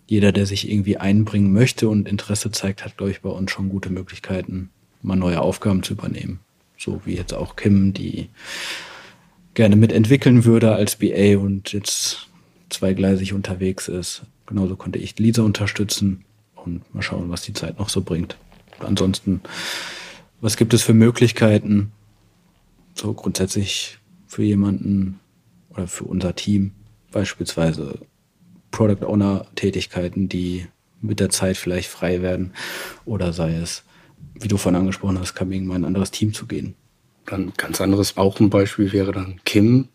jeder, 0.07 0.33
der 0.33 0.47
sich 0.47 0.71
irgendwie 0.71 0.97
einbringen 0.97 1.53
möchte 1.53 1.91
und 1.91 2.09
Interesse 2.09 2.51
zeigt, 2.51 2.83
hat, 2.83 2.97
glaube 2.97 3.11
ich, 3.11 3.21
bei 3.21 3.29
uns 3.29 3.51
schon 3.51 3.69
gute 3.69 3.91
Möglichkeiten, 3.91 4.71
mal 5.03 5.17
neue 5.17 5.43
Aufgaben 5.43 5.83
zu 5.83 5.93
übernehmen 5.93 6.41
so 6.79 7.03
wie 7.05 7.17
jetzt 7.17 7.35
auch 7.35 7.57
Kim, 7.57 7.93
die 7.93 8.29
gerne 9.55 9.77
mitentwickeln 9.77 10.45
würde 10.45 10.75
als 10.75 10.97
BA 10.97 11.37
und 11.37 11.73
jetzt 11.73 12.29
zweigleisig 12.71 13.33
unterwegs 13.33 13.89
ist. 13.89 14.23
Genauso 14.47 14.77
konnte 14.77 14.99
ich 14.99 15.19
Lisa 15.19 15.43
unterstützen 15.43 16.25
und 16.55 16.95
mal 16.95 17.03
schauen, 17.03 17.31
was 17.31 17.43
die 17.43 17.53
Zeit 17.53 17.79
noch 17.79 17.89
so 17.89 18.03
bringt. 18.03 18.39
Ansonsten, 18.79 19.41
was 20.41 20.57
gibt 20.57 20.73
es 20.73 20.83
für 20.83 20.95
Möglichkeiten, 20.95 21.93
so 22.95 23.13
grundsätzlich 23.13 23.99
für 24.27 24.45
jemanden 24.45 25.19
oder 25.71 25.89
für 25.89 26.05
unser 26.05 26.35
Team, 26.37 26.73
beispielsweise 27.11 27.99
Product 28.71 29.05
Owner 29.07 29.47
Tätigkeiten, 29.57 30.29
die 30.29 30.67
mit 31.01 31.21
der 31.21 31.31
Zeit 31.31 31.57
vielleicht 31.57 31.89
frei 31.89 32.23
werden 32.23 32.53
oder 33.05 33.33
sei 33.33 33.55
es 33.55 33.85
wie 34.35 34.49
du 34.49 34.57
vorhin 34.57 34.81
angesprochen 34.81 35.19
hast, 35.19 35.35
Coming 35.35 35.67
mal 35.67 35.77
ein 35.77 35.85
anderes 35.85 36.11
Team 36.11 36.33
zu 36.33 36.47
gehen. 36.47 36.75
Dann 37.27 37.53
ganz 37.57 37.81
anderes 37.81 38.17
auch 38.17 38.41
ein 38.41 38.51
Beispiel 38.51 38.93
wäre 38.93 39.13
dann 39.13 39.41
Kim, 39.45 39.89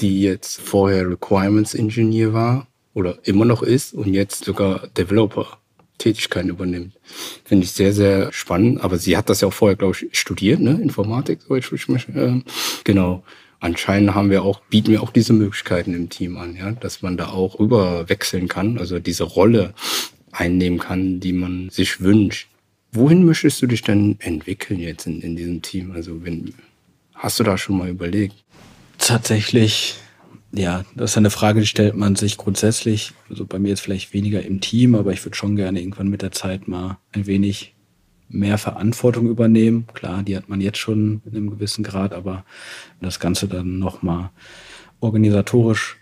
die 0.00 0.20
jetzt 0.22 0.60
vorher 0.60 1.08
Requirements 1.08 1.74
Engineer 1.74 2.32
war 2.32 2.66
oder 2.94 3.18
immer 3.24 3.44
noch 3.44 3.62
ist 3.62 3.94
und 3.94 4.12
jetzt 4.12 4.44
sogar 4.44 4.88
Developer 4.88 5.58
Tätigkeiten 5.98 6.50
übernimmt. 6.50 6.92
Finde 7.44 7.64
ich 7.64 7.72
sehr, 7.72 7.92
sehr 7.92 8.32
spannend. 8.32 8.82
Aber 8.82 8.98
sie 8.98 9.16
hat 9.16 9.30
das 9.30 9.40
ja 9.40 9.48
auch 9.48 9.52
vorher, 9.52 9.76
glaube 9.76 9.96
ich, 9.98 10.18
studiert, 10.18 10.60
ne? 10.60 10.78
Informatik, 10.82 11.40
so 11.48 11.54
ich 11.56 11.88
mich, 11.88 12.08
äh, 12.08 12.42
genau. 12.84 13.24
Anscheinend 13.58 14.14
haben 14.14 14.30
wir 14.30 14.42
auch, 14.42 14.60
bieten 14.68 14.90
wir 14.90 15.02
auch 15.02 15.10
diese 15.10 15.32
Möglichkeiten 15.32 15.94
im 15.94 16.10
Team 16.10 16.36
an, 16.36 16.56
ja, 16.56 16.72
dass 16.72 17.00
man 17.00 17.16
da 17.16 17.28
auch 17.28 17.58
rüber 17.58 18.08
wechseln 18.08 18.48
kann, 18.48 18.76
also 18.76 18.98
diese 18.98 19.24
Rolle 19.24 19.72
einnehmen 20.30 20.78
kann, 20.78 21.20
die 21.20 21.32
man 21.32 21.70
sich 21.70 22.02
wünscht. 22.02 22.48
Wohin 22.96 23.24
möchtest 23.24 23.60
du 23.60 23.66
dich 23.66 23.82
denn 23.82 24.16
entwickeln 24.20 24.80
jetzt 24.80 25.06
in, 25.06 25.20
in 25.20 25.36
diesem 25.36 25.60
Team? 25.60 25.92
Also 25.92 26.24
wenn, 26.24 26.54
hast 27.14 27.38
du 27.38 27.44
da 27.44 27.58
schon 27.58 27.76
mal 27.76 27.90
überlegt? 27.90 28.42
Tatsächlich, 28.96 29.96
ja, 30.52 30.82
das 30.94 31.10
ist 31.10 31.18
eine 31.18 31.28
Frage, 31.28 31.60
die 31.60 31.66
stellt 31.66 31.94
man 31.94 32.16
sich 32.16 32.38
grundsätzlich. 32.38 33.12
Also 33.28 33.44
bei 33.44 33.58
mir 33.58 33.68
jetzt 33.68 33.80
vielleicht 33.80 34.14
weniger 34.14 34.42
im 34.42 34.62
Team, 34.62 34.94
aber 34.94 35.12
ich 35.12 35.22
würde 35.26 35.36
schon 35.36 35.56
gerne 35.56 35.78
irgendwann 35.78 36.08
mit 36.08 36.22
der 36.22 36.32
Zeit 36.32 36.68
mal 36.68 36.96
ein 37.12 37.26
wenig 37.26 37.74
mehr 38.30 38.56
Verantwortung 38.56 39.28
übernehmen. 39.28 39.86
Klar, 39.92 40.22
die 40.22 40.34
hat 40.34 40.48
man 40.48 40.62
jetzt 40.62 40.78
schon 40.78 41.20
in 41.26 41.36
einem 41.36 41.50
gewissen 41.50 41.84
Grad, 41.84 42.14
aber 42.14 42.46
das 43.02 43.20
Ganze 43.20 43.46
dann 43.46 43.78
nochmal 43.78 44.30
organisatorisch 45.00 45.98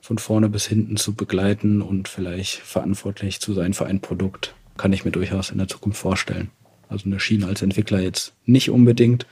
von 0.00 0.18
vorne 0.18 0.48
bis 0.48 0.66
hinten 0.66 0.96
zu 0.96 1.14
begleiten 1.14 1.80
und 1.80 2.08
vielleicht 2.08 2.56
verantwortlich 2.56 3.40
zu 3.40 3.54
sein 3.54 3.72
für 3.72 3.86
ein 3.86 4.00
Produkt, 4.00 4.54
kann 4.76 4.92
ich 4.92 5.04
mir 5.04 5.10
durchaus 5.10 5.50
in 5.50 5.58
der 5.58 5.68
Zukunft 5.68 6.00
vorstellen. 6.00 6.50
Also 6.88 7.06
eine 7.06 7.20
Schiene 7.20 7.46
als 7.46 7.62
Entwickler 7.62 8.00
jetzt 8.00 8.32
nicht 8.46 8.70
unbedingt, 8.70 9.26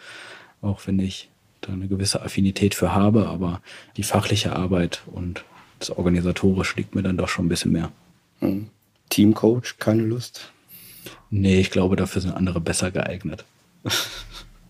auch 0.61 0.87
wenn 0.87 0.99
ich 0.99 1.29
da 1.61 1.73
eine 1.73 1.89
gewisse 1.89 2.23
Affinität 2.23 2.75
für 2.75 2.95
habe, 2.95 3.29
aber 3.29 3.61
die 3.97 4.03
fachliche 4.03 4.55
Arbeit 4.55 5.03
und 5.07 5.45
das 5.79 5.91
Organisatorische 5.91 6.77
liegt 6.77 6.95
mir 6.95 7.03
dann 7.03 7.17
doch 7.17 7.29
schon 7.29 7.47
ein 7.47 7.49
bisschen 7.49 7.73
mehr. 7.73 7.91
Hm. 8.41 8.69
Teamcoach, 9.09 9.79
keine 9.79 10.03
Lust? 10.03 10.53
Nee, 11.31 11.61
ich 11.61 11.71
glaube, 11.71 11.97
dafür 11.97 12.23
sind 12.23 12.33
andere 12.33 12.61
besser 12.61 12.91
geeignet. 12.91 13.45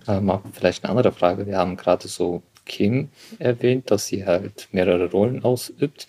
ähm, 0.08 0.32
vielleicht 0.52 0.84
eine 0.84 0.90
andere 0.90 1.12
Frage. 1.12 1.46
Wir 1.46 1.58
haben 1.58 1.76
gerade 1.76 2.08
so 2.08 2.42
Kim 2.64 3.08
erwähnt, 3.38 3.90
dass 3.90 4.06
sie 4.06 4.26
halt 4.26 4.68
mehrere 4.72 5.10
Rollen 5.10 5.44
ausübt. 5.44 6.06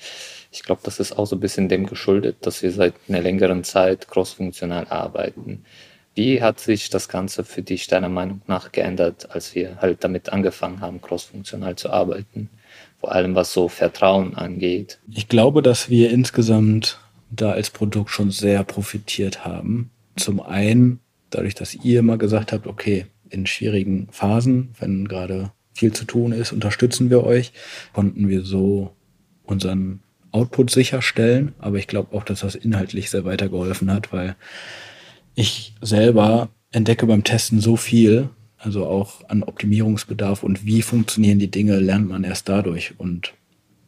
Ich 0.54 0.62
glaube, 0.62 0.82
das 0.84 1.00
ist 1.00 1.18
auch 1.18 1.26
so 1.26 1.36
ein 1.36 1.40
bisschen 1.40 1.68
dem 1.68 1.88
geschuldet, 1.88 2.38
dass 2.42 2.62
wir 2.62 2.72
seit 2.72 2.94
einer 3.10 3.22
längeren 3.22 3.64
Zeit 3.64 4.08
crossfunktional 4.08 4.86
arbeiten. 4.88 5.66
Wie 6.14 6.44
hat 6.44 6.60
sich 6.60 6.92
das 6.92 7.10
Ganze 7.10 7.44
für 7.44 7.64
dich 7.64 7.88
deiner 7.88 8.10
Meinung 8.10 8.42
nach 8.46 8.72
geändert, 8.72 9.32
als 9.32 9.56
wir 9.56 9.82
halt 9.82 10.04
damit 10.04 10.30
angefangen 10.30 10.80
haben, 10.80 11.02
crossfunktional 11.02 11.76
zu 11.76 11.90
arbeiten? 11.90 12.50
Vor 13.00 13.12
allem 13.12 13.34
was 13.34 13.52
so 13.52 13.68
Vertrauen 13.68 14.36
angeht. 14.36 15.00
Ich 15.12 15.28
glaube, 15.28 15.64
dass 15.64 15.90
wir 15.90 16.12
insgesamt 16.12 17.00
da 17.32 17.52
als 17.52 17.72
Produkt 17.72 18.12
schon 18.12 18.30
sehr 18.30 18.64
profitiert 18.64 19.44
haben. 19.44 19.90
Zum 20.18 20.40
einen 20.40 21.00
dadurch, 21.32 21.56
dass 21.56 21.74
ihr 21.74 22.00
immer 22.00 22.20
gesagt 22.20 22.52
habt, 22.52 22.68
okay, 22.68 23.08
in 23.32 23.48
schwierigen 23.48 24.08
Phasen, 24.12 24.76
wenn 24.80 25.08
gerade 25.08 25.52
viel 25.74 25.94
zu 25.94 26.06
tun 26.06 26.32
ist, 26.32 26.52
unterstützen 26.52 27.10
wir 27.10 27.24
euch, 27.24 27.52
konnten 27.92 28.30
wir 28.30 28.44
so 28.44 28.92
unseren 29.46 30.03
Output 30.34 30.72
sicherstellen, 30.72 31.54
aber 31.60 31.78
ich 31.78 31.88
glaube 31.88 32.16
auch, 32.18 32.24
dass 32.24 32.42
das 32.42 32.56
inhaltlich 32.56 33.10
sehr 33.10 33.24
weitergeholfen 33.24 33.92
hat, 33.92 34.12
weil 34.12 34.36
ich 35.36 35.76
selber 35.82 36.50
entdecke 36.72 37.06
beim 37.06 37.24
Testen 37.24 37.62
so 37.62 37.76
viel, 37.78 38.30
also 38.58 38.86
auch 38.86 39.28
an 39.30 39.44
Optimierungsbedarf 39.44 40.44
und 40.44 40.66
wie 40.66 40.82
funktionieren 40.82 41.40
die 41.40 41.52
Dinge, 41.52 41.80
lernt 41.80 42.10
man 42.10 42.24
erst 42.24 42.50
dadurch. 42.50 42.96
Und 42.98 43.34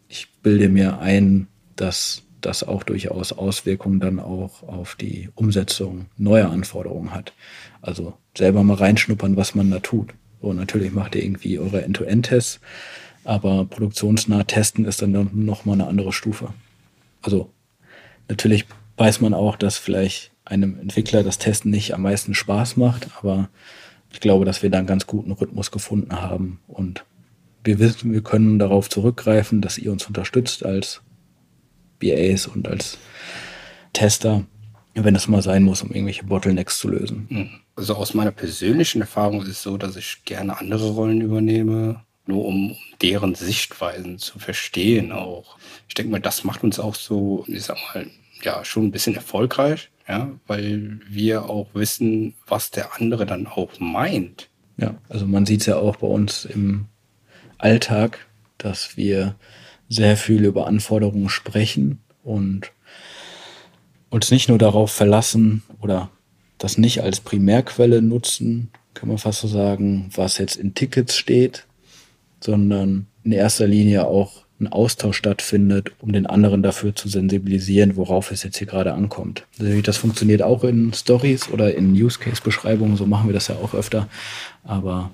ich 0.08 0.28
bilde 0.44 0.70
mir 0.70 1.00
ein, 1.00 1.48
dass 1.76 2.24
das 2.42 2.64
auch 2.64 2.84
durchaus 2.84 3.34
Auswirkungen 3.34 4.00
dann 4.00 4.20
auch 4.20 4.64
auf 4.64 4.96
die 4.96 5.30
Umsetzung 5.34 6.06
neuer 6.18 6.52
Anforderungen 6.52 7.14
hat. 7.14 7.34
Also 7.82 8.14
selber 8.38 8.64
mal 8.64 8.76
reinschnuppern, 8.76 9.36
was 9.36 9.56
man 9.56 9.72
da 9.72 9.80
tut. 9.80 10.14
So, 10.42 10.54
natürlich 10.54 10.94
macht 10.94 11.16
ihr 11.16 11.24
irgendwie 11.24 11.58
eure 11.58 11.84
End-to-End-Tests, 11.84 12.60
aber 13.26 13.66
produktionsnah 13.66 14.44
testen 14.44 14.86
ist 14.86 15.02
dann 15.02 15.30
nochmal 15.34 15.74
eine 15.74 15.88
andere 15.88 16.14
Stufe. 16.14 16.54
Also 17.22 17.50
natürlich 18.30 18.66
weiß 18.98 19.22
man 19.22 19.34
auch, 19.34 19.56
dass 19.56 19.78
vielleicht 19.78 20.32
einem 20.46 20.80
Entwickler 20.80 21.24
das 21.24 21.38
Testen 21.38 21.72
nicht 21.72 21.94
am 21.94 22.04
meisten 22.04 22.34
Spaß 22.34 22.78
macht, 22.78 23.10
aber 23.18 23.50
ich 24.12 24.20
glaube, 24.20 24.46
dass 24.46 24.64
wir 24.64 24.70
da 24.70 24.78
einen 24.78 24.88
ganz 24.88 25.08
guten 25.08 25.32
Rhythmus 25.32 25.72
gefunden 25.72 26.22
haben 26.22 26.60
und 26.68 27.04
wir 27.64 27.80
wissen, 27.80 28.14
wir 28.14 28.22
können 28.22 28.60
darauf 28.60 28.90
zurückgreifen, 28.90 29.62
dass 29.62 29.80
ihr 29.80 29.92
uns 29.92 30.06
unterstützt 30.06 30.64
als 30.64 31.02
BAs 32.00 32.46
und 32.46 32.68
als 32.68 33.00
Tester 33.92 34.46
wenn 35.04 35.16
es 35.16 35.28
mal 35.28 35.42
sein 35.42 35.64
muss, 35.64 35.82
um 35.82 35.92
irgendwelche 35.92 36.24
Bottlenecks 36.24 36.80
zu 36.80 36.88
lösen. 36.88 37.28
Hm. 37.30 37.50
Also 37.76 37.96
aus 37.96 38.14
meiner 38.14 38.32
persönlichen 38.32 39.02
Erfahrung 39.02 39.42
ist 39.42 39.50
es 39.50 39.62
so, 39.62 39.78
dass 39.78 39.98
ich 39.98 40.24
gerne 40.24 40.58
andere 40.58 40.92
Rollen 40.92 41.20
übernehme, 41.20 42.05
nur 42.28 42.46
um 42.46 42.76
deren 43.02 43.36
Sichtweisen 43.36 44.18
zu 44.18 44.40
verstehen 44.40 45.12
auch. 45.12 45.58
Ich 45.88 45.96
denke 45.96 46.12
mal, 46.12 46.20
das 46.20 46.44
macht 46.44 46.64
uns 46.64 46.80
auch 46.80 46.96
so, 46.96 47.46
ich 47.48 47.64
sag 47.64 47.78
mal, 47.94 48.08
ja, 48.42 48.64
schon 48.66 48.86
ein 48.86 48.92
bisschen 48.92 49.16
erfolgreich, 49.16 49.90
ja, 50.08 50.32
weil 50.48 51.00
wir 51.08 51.50
auch 51.50 51.68
wissen, 51.74 52.34
was 52.48 52.72
der 52.72 52.96
andere 52.96 53.26
dann 53.26 53.48
auch 53.48 53.80
meint. 53.80 54.50
Ja, 54.78 54.96
also 55.10 55.26
man 55.26 55.46
sieht 55.46 55.62
es 55.62 55.68
ja 55.68 55.78
auch 55.78 55.98
bei 55.98 56.08
uns 56.08 56.46
im 56.46 56.86
Alltag, 57.58 58.26
dass 58.58 58.98
wir 58.98 59.36
sehr 59.90 60.18
viel 60.18 60.44
über 60.46 60.68
Anforderungen 60.68 61.30
sprechen 61.30 62.02
und 62.24 62.72
uns 64.10 64.32
nicht 64.32 64.50
nur 64.50 64.58
darauf 64.58 64.92
verlassen 64.92 65.64
oder 65.82 66.10
das 66.58 66.78
nicht 66.78 67.02
als 67.02 67.20
Primärquelle 67.20 68.02
nutzen, 68.02 68.72
kann 68.94 69.10
man 69.10 69.18
fast 69.18 69.42
so 69.42 69.48
sagen, 69.48 70.10
was 70.16 70.38
jetzt 70.38 70.56
in 70.56 70.74
Tickets 70.74 71.16
steht, 71.16 71.66
sondern 72.46 73.08
in 73.24 73.32
erster 73.32 73.68
Linie 73.68 74.08
auch 74.08 74.46
ein 74.60 74.68
Austausch 74.68 75.18
stattfindet, 75.18 75.92
um 76.00 76.14
den 76.14 76.26
anderen 76.26 76.64
dafür 76.64 76.96
zu 76.96 77.10
sensibilisieren, 77.10 77.98
worauf 77.98 78.32
es 78.32 78.44
jetzt 78.44 78.58
hier 78.58 78.68
gerade 78.68 78.94
ankommt. 78.94 79.46
Das 79.58 79.98
funktioniert 79.98 80.42
auch 80.42 80.64
in 80.64 80.94
Stories 80.94 81.50
oder 81.50 81.76
in 81.76 81.92
Use 81.92 82.20
Case 82.20 82.42
Beschreibungen, 82.42 82.96
so 82.96 83.06
machen 83.06 83.28
wir 83.28 83.34
das 83.34 83.50
ja 83.50 83.56
auch 83.56 83.74
öfter. 83.74 84.08
Aber 84.64 85.12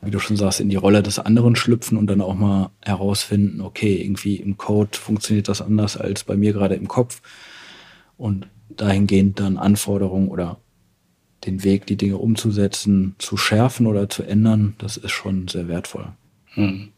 wie 0.00 0.10
du 0.10 0.20
schon 0.20 0.36
sagst, 0.36 0.60
in 0.60 0.68
die 0.68 0.76
Rolle 0.76 1.02
des 1.02 1.18
anderen 1.18 1.56
schlüpfen 1.56 1.96
und 1.96 2.06
dann 2.06 2.20
auch 2.20 2.34
mal 2.34 2.70
herausfinden, 2.82 3.60
okay, 3.60 3.96
irgendwie 3.96 4.36
im 4.36 4.56
Code 4.58 4.96
funktioniert 4.96 5.48
das 5.48 5.62
anders 5.62 5.96
als 5.96 6.22
bei 6.22 6.36
mir 6.36 6.52
gerade 6.52 6.74
im 6.74 6.86
Kopf. 6.86 7.20
Und 8.16 8.46
dahingehend 8.68 9.40
dann 9.40 9.56
Anforderungen 9.56 10.28
oder 10.28 10.58
den 11.44 11.64
Weg, 11.64 11.86
die 11.86 11.96
Dinge 11.96 12.18
umzusetzen, 12.18 13.16
zu 13.18 13.36
schärfen 13.36 13.86
oder 13.86 14.08
zu 14.08 14.22
ändern, 14.22 14.74
das 14.78 14.96
ist 14.96 15.10
schon 15.10 15.48
sehr 15.48 15.66
wertvoll. 15.66 16.06
Hm. 16.54 16.92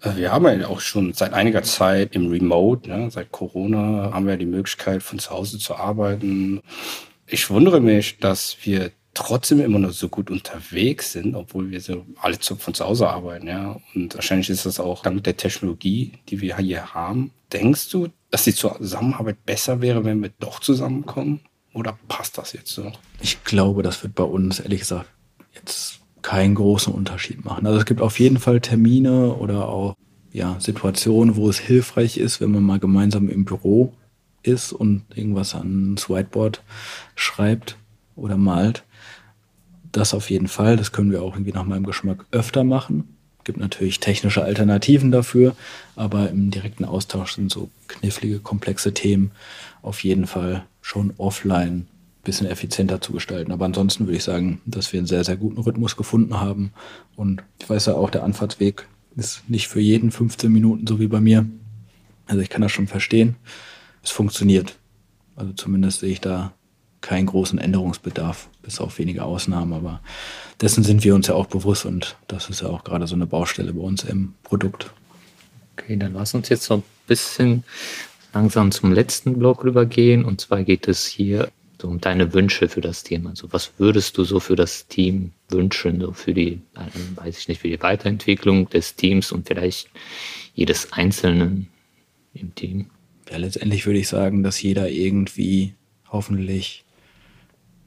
Äh, 0.00 0.16
wir 0.16 0.32
haben 0.32 0.60
ja 0.60 0.68
auch 0.68 0.80
schon 0.80 1.12
seit 1.12 1.32
einiger 1.32 1.62
Zeit 1.62 2.14
im 2.14 2.28
Remote, 2.28 2.88
ne, 2.88 3.10
seit 3.10 3.32
Corona, 3.32 4.10
haben 4.12 4.26
wir 4.26 4.36
die 4.36 4.46
Möglichkeit, 4.46 5.02
von 5.02 5.18
zu 5.18 5.30
Hause 5.30 5.58
zu 5.58 5.76
arbeiten. 5.76 6.60
Ich 7.26 7.50
wundere 7.50 7.80
mich, 7.80 8.18
dass 8.18 8.56
wir 8.62 8.90
trotzdem 9.14 9.60
immer 9.60 9.78
noch 9.78 9.92
so 9.92 10.08
gut 10.08 10.30
unterwegs 10.30 11.12
sind, 11.12 11.34
obwohl 11.34 11.70
wir 11.70 11.80
so 11.80 12.06
alle 12.20 12.36
von 12.40 12.74
zu 12.74 12.84
Hause 12.84 13.08
arbeiten, 13.08 13.46
ja. 13.46 13.80
Und 13.94 14.14
wahrscheinlich 14.14 14.50
ist 14.50 14.66
das 14.66 14.80
auch 14.80 15.02
dank 15.02 15.22
der 15.24 15.36
Technologie, 15.36 16.12
die 16.28 16.40
wir 16.40 16.56
hier 16.58 16.94
haben. 16.94 17.32
Denkst 17.52 17.90
du, 17.90 18.08
dass 18.30 18.44
die 18.44 18.54
Zusammenarbeit 18.54 19.44
besser 19.44 19.80
wäre, 19.80 20.04
wenn 20.04 20.22
wir 20.22 20.30
doch 20.38 20.60
zusammenkommen? 20.60 21.40
Oder 21.72 21.98
passt 22.08 22.38
das 22.38 22.52
jetzt 22.52 22.72
so? 22.72 22.92
Ich 23.20 23.42
glaube, 23.44 23.82
das 23.82 24.02
wird 24.02 24.14
bei 24.14 24.24
uns, 24.24 24.60
ehrlich 24.60 24.80
gesagt, 24.80 25.08
jetzt 25.54 25.99
keinen 26.22 26.54
großen 26.54 26.92
Unterschied 26.92 27.44
machen. 27.44 27.66
Also 27.66 27.78
es 27.78 27.86
gibt 27.86 28.00
auf 28.00 28.18
jeden 28.18 28.38
Fall 28.38 28.60
Termine 28.60 29.34
oder 29.34 29.68
auch 29.68 29.94
ja, 30.32 30.56
Situationen, 30.60 31.36
wo 31.36 31.48
es 31.48 31.58
hilfreich 31.58 32.16
ist, 32.18 32.40
wenn 32.40 32.52
man 32.52 32.62
mal 32.62 32.78
gemeinsam 32.78 33.28
im 33.28 33.44
Büro 33.44 33.92
ist 34.42 34.72
und 34.72 35.02
irgendwas 35.14 35.54
ans 35.54 36.08
Whiteboard 36.08 36.62
schreibt 37.14 37.76
oder 38.16 38.36
malt. 38.36 38.84
Das 39.92 40.14
auf 40.14 40.30
jeden 40.30 40.48
Fall. 40.48 40.76
Das 40.76 40.92
können 40.92 41.10
wir 41.10 41.22
auch 41.22 41.34
irgendwie 41.34 41.52
nach 41.52 41.64
meinem 41.64 41.84
Geschmack 41.84 42.24
öfter 42.30 42.64
machen. 42.64 43.16
Gibt 43.42 43.58
natürlich 43.58 44.00
technische 44.00 44.44
Alternativen 44.44 45.10
dafür, 45.10 45.56
aber 45.96 46.30
im 46.30 46.50
direkten 46.50 46.84
Austausch 46.84 47.34
sind 47.34 47.50
so 47.50 47.70
knifflige, 47.88 48.38
komplexe 48.38 48.94
Themen 48.94 49.32
auf 49.82 50.04
jeden 50.04 50.26
Fall 50.26 50.64
schon 50.82 51.14
offline 51.16 51.88
bisschen 52.22 52.46
effizienter 52.46 53.00
zu 53.00 53.12
gestalten. 53.12 53.52
Aber 53.52 53.64
ansonsten 53.64 54.06
würde 54.06 54.16
ich 54.16 54.24
sagen, 54.24 54.60
dass 54.66 54.92
wir 54.92 55.00
einen 55.00 55.06
sehr, 55.06 55.24
sehr 55.24 55.36
guten 55.36 55.60
Rhythmus 55.60 55.96
gefunden 55.96 56.40
haben. 56.40 56.72
Und 57.16 57.42
ich 57.58 57.68
weiß 57.68 57.86
ja 57.86 57.94
auch, 57.94 58.10
der 58.10 58.24
Anfahrtsweg 58.24 58.86
ist 59.16 59.48
nicht 59.48 59.68
für 59.68 59.80
jeden 59.80 60.10
15 60.10 60.52
Minuten 60.52 60.86
so 60.86 61.00
wie 61.00 61.08
bei 61.08 61.20
mir. 61.20 61.46
Also 62.26 62.42
ich 62.42 62.50
kann 62.50 62.62
das 62.62 62.72
schon 62.72 62.86
verstehen. 62.86 63.36
Es 64.02 64.10
funktioniert. 64.10 64.76
Also 65.36 65.52
zumindest 65.52 66.00
sehe 66.00 66.12
ich 66.12 66.20
da 66.20 66.52
keinen 67.00 67.26
großen 67.26 67.58
Änderungsbedarf, 67.58 68.48
bis 68.62 68.80
auf 68.80 68.98
wenige 68.98 69.24
Ausnahmen. 69.24 69.72
Aber 69.72 70.00
dessen 70.60 70.84
sind 70.84 71.02
wir 71.02 71.14
uns 71.14 71.26
ja 71.26 71.34
auch 71.34 71.46
bewusst 71.46 71.86
und 71.86 72.16
das 72.28 72.50
ist 72.50 72.60
ja 72.60 72.68
auch 72.68 72.84
gerade 72.84 73.06
so 73.06 73.14
eine 73.14 73.26
Baustelle 73.26 73.72
bei 73.72 73.80
uns 73.80 74.04
im 74.04 74.34
Produkt. 74.42 74.92
Okay, 75.76 75.96
dann 75.96 76.12
lass 76.12 76.34
uns 76.34 76.50
jetzt 76.50 76.64
so 76.64 76.74
ein 76.74 76.82
bisschen 77.06 77.64
langsam 78.34 78.70
zum 78.70 78.92
letzten 78.92 79.38
Block 79.38 79.64
rübergehen. 79.64 80.24
Und 80.24 80.42
zwar 80.42 80.62
geht 80.62 80.86
es 80.88 81.06
hier 81.06 81.48
so 81.80 81.88
um 81.88 82.00
deine 82.00 82.32
Wünsche 82.32 82.68
für 82.68 82.80
das 82.80 83.02
Team. 83.02 83.26
Also 83.26 83.52
was 83.52 83.72
würdest 83.78 84.18
du 84.18 84.24
so 84.24 84.40
für 84.40 84.56
das 84.56 84.86
Team 84.86 85.32
wünschen, 85.48 86.00
so 86.00 86.12
für 86.12 86.34
die, 86.34 86.60
äh, 86.74 87.16
weiß 87.16 87.38
ich 87.38 87.48
nicht, 87.48 87.60
für 87.60 87.68
die 87.68 87.82
Weiterentwicklung 87.82 88.68
des 88.68 88.96
Teams 88.96 89.32
und 89.32 89.48
vielleicht 89.48 89.88
jedes 90.54 90.92
Einzelnen 90.92 91.68
im 92.34 92.54
Team? 92.54 92.90
Ja, 93.30 93.38
letztendlich 93.38 93.86
würde 93.86 93.98
ich 93.98 94.08
sagen, 94.08 94.42
dass 94.42 94.60
jeder 94.60 94.90
irgendwie 94.90 95.74
hoffentlich 96.08 96.84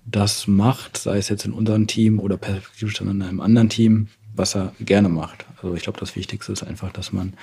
das 0.06 0.48
macht, 0.48 0.98
sei 0.98 1.18
es 1.18 1.30
jetzt 1.30 1.46
in 1.46 1.54
unserem 1.54 1.88
Team 1.88 2.20
oder 2.20 2.38
perspektivisch 2.38 2.96
dann 2.96 3.10
in 3.10 3.22
einem 3.22 3.42
anderen 3.42 3.70
Team, 3.70 4.08
was 4.36 4.56
er 4.56 4.74
gerne 4.80 5.10
macht. 5.10 5.46
Also 5.58 5.76
ich 5.76 5.84
glaube, 5.84 6.00
das 6.00 6.16
Wichtigste 6.16 6.52
ist 6.52 6.64
einfach, 6.64 6.92
dass 6.92 7.14
man 7.14 7.34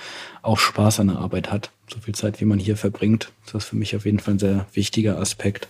auch 0.41 0.59
Spaß 0.59 0.99
an 0.99 1.07
der 1.07 1.17
Arbeit 1.17 1.51
hat. 1.51 1.71
So 1.91 1.99
viel 1.99 2.13
Zeit, 2.13 2.39
wie 2.41 2.45
man 2.45 2.59
hier 2.59 2.77
verbringt, 2.77 3.31
das 3.45 3.63
ist 3.63 3.69
für 3.69 3.75
mich 3.75 3.95
auf 3.95 4.05
jeden 4.05 4.19
Fall 4.19 4.35
ein 4.35 4.39
sehr 4.39 4.67
wichtiger 4.73 5.17
Aspekt. 5.17 5.67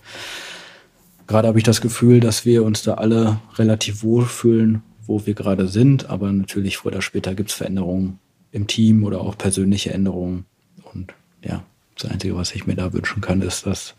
Gerade 1.32 1.48
habe 1.48 1.60
ich 1.60 1.64
das 1.64 1.80
Gefühl, 1.80 2.20
dass 2.20 2.44
wir 2.46 2.66
uns 2.66 2.84
da 2.84 2.96
alle 2.96 3.40
relativ 3.56 4.04
wohl 4.04 4.26
fühlen, 4.26 4.84
wo 5.06 5.26
wir 5.26 5.34
gerade 5.34 5.70
sind. 5.70 6.10
Aber 6.10 6.30
natürlich 6.30 6.76
früher 6.76 6.92
oder 6.92 7.02
später 7.02 7.36
gibt 7.36 7.52
es 7.52 7.56
Veränderungen 7.56 8.20
im 8.52 8.68
Team 8.68 9.06
oder 9.06 9.22
auch 9.22 9.38
persönliche 9.38 9.94
Änderungen. 9.94 10.44
Und 10.92 11.14
ja, 11.42 11.64
das 11.98 12.12
Einzige, 12.12 12.36
was 12.36 12.54
ich 12.54 12.68
mir 12.68 12.76
da 12.76 12.92
wünschen 12.92 13.22
kann, 13.22 13.42
ist, 13.42 13.66
dass 13.66 13.96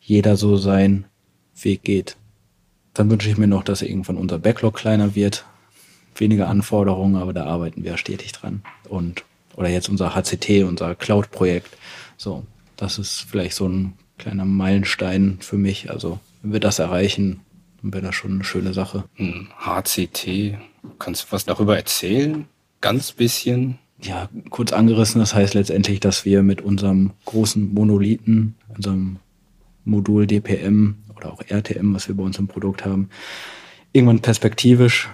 jeder 0.00 0.38
so 0.38 0.56
seinen 0.56 1.04
Weg 1.60 1.82
geht. 1.82 2.16
Dann 2.94 3.10
wünsche 3.10 3.28
ich 3.28 3.36
mir 3.36 3.46
noch, 3.46 3.62
dass 3.62 3.82
irgendwann 3.82 4.16
unser 4.16 4.38
Backlog 4.38 4.74
kleiner 4.74 5.14
wird. 5.14 5.44
Weniger 6.16 6.48
Anforderungen, 6.48 7.16
aber 7.16 7.34
da 7.34 7.44
arbeiten 7.44 7.84
wir 7.84 7.98
stetig 7.98 8.32
dran. 8.32 8.62
Und, 8.88 9.22
oder 9.54 9.68
jetzt 9.68 9.90
unser 9.90 10.14
HCT, 10.14 10.64
unser 10.66 10.94
Cloud-Projekt. 10.94 11.76
So, 12.16 12.46
das 12.78 12.98
ist 12.98 13.26
vielleicht 13.28 13.54
so 13.54 13.68
ein 13.68 13.92
kleiner 14.16 14.46
Meilenstein 14.46 15.36
für 15.40 15.58
mich. 15.58 15.90
Also, 15.90 16.20
wenn 16.42 16.52
wir 16.52 16.60
das 16.60 16.78
erreichen, 16.78 17.40
dann 17.82 17.92
wäre 17.92 18.06
das 18.06 18.14
schon 18.14 18.32
eine 18.32 18.44
schöne 18.44 18.74
Sache. 18.74 19.04
HCT, 19.58 20.26
hm, 20.26 20.58
kannst 20.98 21.24
du 21.24 21.26
was 21.30 21.44
darüber 21.44 21.76
erzählen? 21.76 22.46
Ganz 22.80 23.12
bisschen? 23.12 23.78
Ja, 24.02 24.28
kurz 24.48 24.72
angerissen, 24.72 25.20
das 25.20 25.34
heißt 25.34 25.54
letztendlich, 25.54 26.00
dass 26.00 26.24
wir 26.24 26.42
mit 26.42 26.62
unserem 26.62 27.10
großen 27.26 27.74
Monolithen, 27.74 28.54
unserem 28.68 29.18
Modul 29.84 30.26
DPM 30.26 30.96
oder 31.16 31.32
auch 31.32 31.42
RTM, 31.46 31.94
was 31.94 32.08
wir 32.08 32.16
bei 32.16 32.22
uns 32.22 32.38
im 32.38 32.48
Produkt 32.48 32.86
haben, 32.86 33.10
irgendwann 33.92 34.20
perspektivisch 34.20 35.10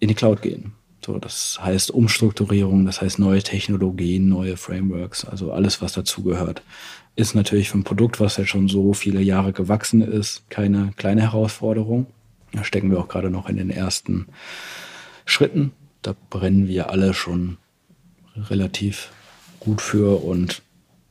in 0.00 0.08
die 0.08 0.14
Cloud 0.14 0.42
gehen. 0.42 0.72
So, 1.04 1.18
das 1.18 1.58
heißt 1.62 1.90
Umstrukturierung, 1.90 2.84
das 2.84 3.00
heißt 3.00 3.18
neue 3.18 3.42
Technologien, 3.42 4.28
neue 4.28 4.58
Frameworks, 4.58 5.24
also 5.24 5.52
alles, 5.52 5.80
was 5.80 5.92
dazugehört. 5.94 6.62
Ist 7.16 7.34
natürlich 7.34 7.70
für 7.70 7.78
ein 7.78 7.84
Produkt, 7.84 8.20
was 8.20 8.36
ja 8.36 8.46
schon 8.46 8.68
so 8.68 8.94
viele 8.94 9.20
Jahre 9.20 9.52
gewachsen 9.52 10.00
ist, 10.00 10.48
keine 10.48 10.92
kleine 10.96 11.22
Herausforderung. 11.22 12.06
Da 12.52 12.64
stecken 12.64 12.90
wir 12.90 12.98
auch 12.98 13.08
gerade 13.08 13.30
noch 13.30 13.48
in 13.48 13.56
den 13.56 13.70
ersten 13.70 14.26
Schritten. 15.24 15.72
Da 16.02 16.14
brennen 16.30 16.66
wir 16.66 16.90
alle 16.90 17.12
schon 17.14 17.58
relativ 18.36 19.12
gut 19.60 19.80
für 19.80 20.24
und 20.24 20.62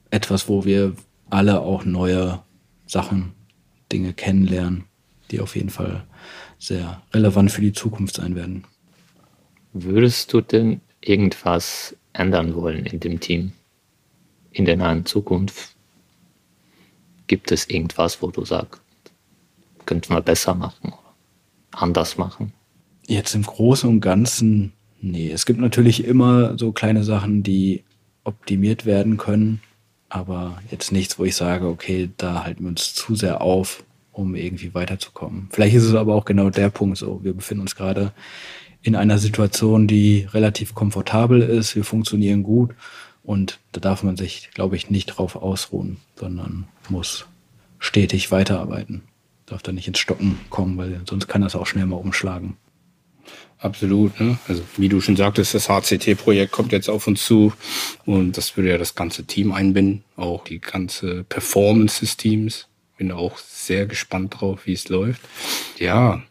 etwas, 0.10 0.50
wo 0.50 0.66
wir 0.66 0.96
alle 1.30 1.62
auch 1.62 1.86
neue 1.86 2.42
Sachen, 2.86 3.34
Dinge 3.92 4.14
kennenlernen, 4.14 4.86
die 5.32 5.40
auf 5.40 5.56
jeden 5.56 5.70
Fall 5.70 6.06
sehr 6.58 7.02
relevant 7.14 7.52
für 7.52 7.62
die 7.62 7.74
Zukunft 7.74 8.16
sein 8.16 8.36
werden. 8.36 8.64
Würdest 9.74 10.34
du 10.34 10.42
denn 10.42 10.82
irgendwas 11.02 11.96
ändern 12.14 12.56
wollen 12.56 12.86
in 12.86 13.00
dem 13.00 13.20
Team 13.20 13.54
in 14.52 14.66
der 14.66 14.78
nahen 14.78 15.06
Zukunft? 15.06 15.76
Gibt 17.30 17.52
es 17.52 17.70
irgendwas, 17.70 18.24
wo 18.24 18.32
du 18.32 18.44
sagst, 18.44 18.82
könnten 19.86 20.16
wir 20.16 20.22
besser 20.22 20.56
machen, 20.56 20.94
anders 21.72 22.18
machen? 22.18 22.54
Jetzt 23.06 23.36
im 23.36 23.44
Großen 23.44 23.88
und 23.88 24.02
Ganzen, 24.02 24.74
nee. 25.00 25.32
Es 25.32 25.46
gibt 25.46 25.60
natürlich 25.60 26.06
immer 26.06 26.58
so 26.58 26.72
kleine 26.72 27.04
Sachen, 27.04 27.44
die 27.44 27.84
optimiert 28.24 28.88
werden 28.88 29.18
können, 29.18 29.62
aber 30.10 30.60
jetzt 30.72 30.92
nichts, 30.92 31.20
wo 31.20 31.24
ich 31.24 31.36
sage, 31.36 31.68
okay, 31.68 32.10
da 32.18 32.46
halten 32.46 32.64
wir 32.64 32.70
uns 32.70 32.96
zu 32.96 33.14
sehr 33.14 33.42
auf, 33.42 33.84
um 34.12 34.34
irgendwie 34.34 34.74
weiterzukommen. 34.74 35.50
Vielleicht 35.52 35.76
ist 35.76 35.84
es 35.84 35.94
aber 35.94 36.16
auch 36.16 36.26
genau 36.26 36.50
der 36.50 36.72
Punkt 36.72 36.98
so. 36.98 37.24
Wir 37.24 37.34
befinden 37.34 37.62
uns 37.62 37.76
gerade 37.76 38.12
in 38.82 38.96
einer 38.96 39.20
Situation, 39.20 39.86
die 39.86 40.28
relativ 40.34 40.74
komfortabel 40.74 41.44
ist. 41.44 41.76
Wir 41.76 41.84
funktionieren 41.84 42.42
gut 42.42 42.72
und 43.22 43.60
da 43.72 43.82
darf 43.82 44.02
man 44.02 44.18
sich, 44.18 44.50
glaube 44.56 44.78
ich, 44.78 44.90
nicht 44.90 45.06
drauf 45.06 45.36
ausruhen, 45.36 45.98
sondern 46.16 46.68
muss 46.90 47.26
stetig 47.80 48.32
weiterarbeiten. 48.32 49.04
Darf 49.46 49.62
da 49.64 49.72
nicht 49.72 49.88
ins 49.88 50.00
Stocken 50.00 50.40
kommen, 50.50 50.78
weil 50.78 51.02
sonst 51.08 51.28
kann 51.28 51.42
das 51.42 51.56
auch 51.56 51.66
schnell 51.66 51.86
mal 51.86 51.96
umschlagen. 51.96 52.58
Absolut. 53.58 54.20
Ne? 54.20 54.38
Also 54.48 54.64
wie 54.78 54.88
du 54.88 55.02
schon 55.02 55.18
sagtest, 55.18 55.54
das 55.54 55.68
HCT-Projekt 55.68 56.52
kommt 56.52 56.72
jetzt 56.72 56.90
auf 56.90 57.08
uns 57.08 57.26
zu 57.26 57.54
und 58.06 58.38
das 58.38 58.56
würde 58.56 58.70
ja 58.70 58.78
das 58.78 58.96
ganze 58.96 59.26
Team 59.26 59.52
einbinden, 59.52 60.04
auch 60.16 60.46
die 60.46 60.60
ganze 60.60 61.24
Performance 61.26 62.00
des 62.00 62.16
Teams. 62.16 62.68
Bin 62.98 63.12
auch 63.12 63.38
sehr 63.38 63.86
gespannt 63.86 64.40
drauf, 64.40 64.66
wie 64.66 64.74
es 64.74 64.88
läuft. 64.90 65.22
Ja, 65.78 66.22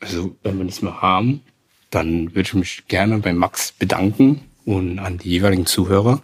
also 0.00 0.36
wenn 0.42 0.58
wir 0.58 0.64
nichts 0.64 0.82
mehr 0.82 1.00
haben, 1.00 1.42
dann 1.90 2.34
würde 2.34 2.48
ich 2.48 2.54
mich 2.54 2.82
gerne 2.88 3.18
bei 3.18 3.32
Max 3.32 3.72
bedanken 3.72 4.42
und 4.64 4.98
an 4.98 5.18
die 5.18 5.30
jeweiligen 5.30 5.66
Zuhörer. 5.66 6.22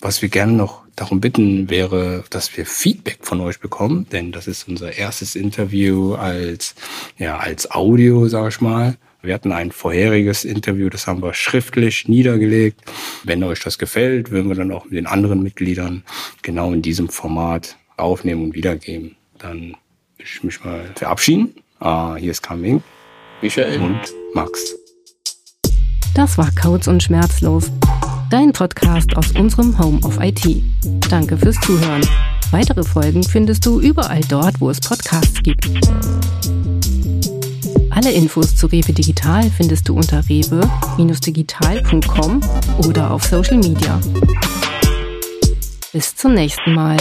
Was 0.00 0.22
wir 0.22 0.28
gerne 0.28 0.52
noch 0.52 0.81
darum 0.96 1.20
bitten 1.20 1.70
wäre, 1.70 2.24
dass 2.30 2.56
wir 2.56 2.66
Feedback 2.66 3.18
von 3.22 3.40
euch 3.40 3.60
bekommen, 3.60 4.06
denn 4.12 4.32
das 4.32 4.46
ist 4.46 4.68
unser 4.68 4.92
erstes 4.96 5.36
Interview 5.36 6.14
als 6.14 6.74
ja 7.18 7.38
als 7.38 7.70
Audio, 7.70 8.28
sag 8.28 8.48
ich 8.48 8.60
mal. 8.60 8.96
Wir 9.22 9.34
hatten 9.34 9.52
ein 9.52 9.70
vorheriges 9.70 10.44
Interview, 10.44 10.88
das 10.88 11.06
haben 11.06 11.22
wir 11.22 11.32
schriftlich 11.32 12.08
niedergelegt. 12.08 12.80
Wenn 13.22 13.44
euch 13.44 13.60
das 13.60 13.78
gefällt, 13.78 14.32
würden 14.32 14.48
wir 14.48 14.56
dann 14.56 14.72
auch 14.72 14.84
mit 14.84 14.94
den 14.94 15.06
anderen 15.06 15.44
Mitgliedern 15.44 16.02
genau 16.42 16.72
in 16.72 16.82
diesem 16.82 17.08
Format 17.08 17.76
aufnehmen 17.96 18.42
und 18.42 18.54
wiedergeben. 18.54 19.14
Dann 19.38 19.76
will 20.16 20.26
ich 20.26 20.42
mich 20.42 20.64
mal 20.64 20.90
verabschieden. 20.96 21.54
Ah, 21.78 22.16
hier 22.16 22.32
ist 22.32 22.42
Kaming, 22.42 22.82
Michael 23.40 23.80
und 23.80 24.00
Max. 24.34 24.74
Das 26.14 26.36
war 26.36 26.50
Codes 26.60 26.88
und 26.88 27.02
Schmerzlos, 27.02 27.70
dein 28.32 28.52
Podcast 28.52 29.16
aus 29.16 29.30
unserem 29.32 29.78
Home 29.78 30.00
of 30.04 30.18
IT. 30.18 30.62
Danke 31.10 31.36
fürs 31.36 31.60
Zuhören. 31.60 32.00
Weitere 32.50 32.82
Folgen 32.82 33.22
findest 33.22 33.66
du 33.66 33.78
überall 33.78 34.22
dort, 34.26 34.58
wo 34.58 34.70
es 34.70 34.80
Podcasts 34.80 35.42
gibt. 35.42 35.68
Alle 37.90 38.10
Infos 38.10 38.56
zu 38.56 38.68
Rewe 38.68 38.94
Digital 38.94 39.50
findest 39.50 39.86
du 39.86 39.96
unter 39.96 40.26
rewe-digital.com 40.26 42.40
oder 42.86 43.10
auf 43.10 43.24
Social 43.24 43.58
Media. 43.58 44.00
Bis 45.92 46.16
zum 46.16 46.32
nächsten 46.32 46.74
Mal. 46.74 46.96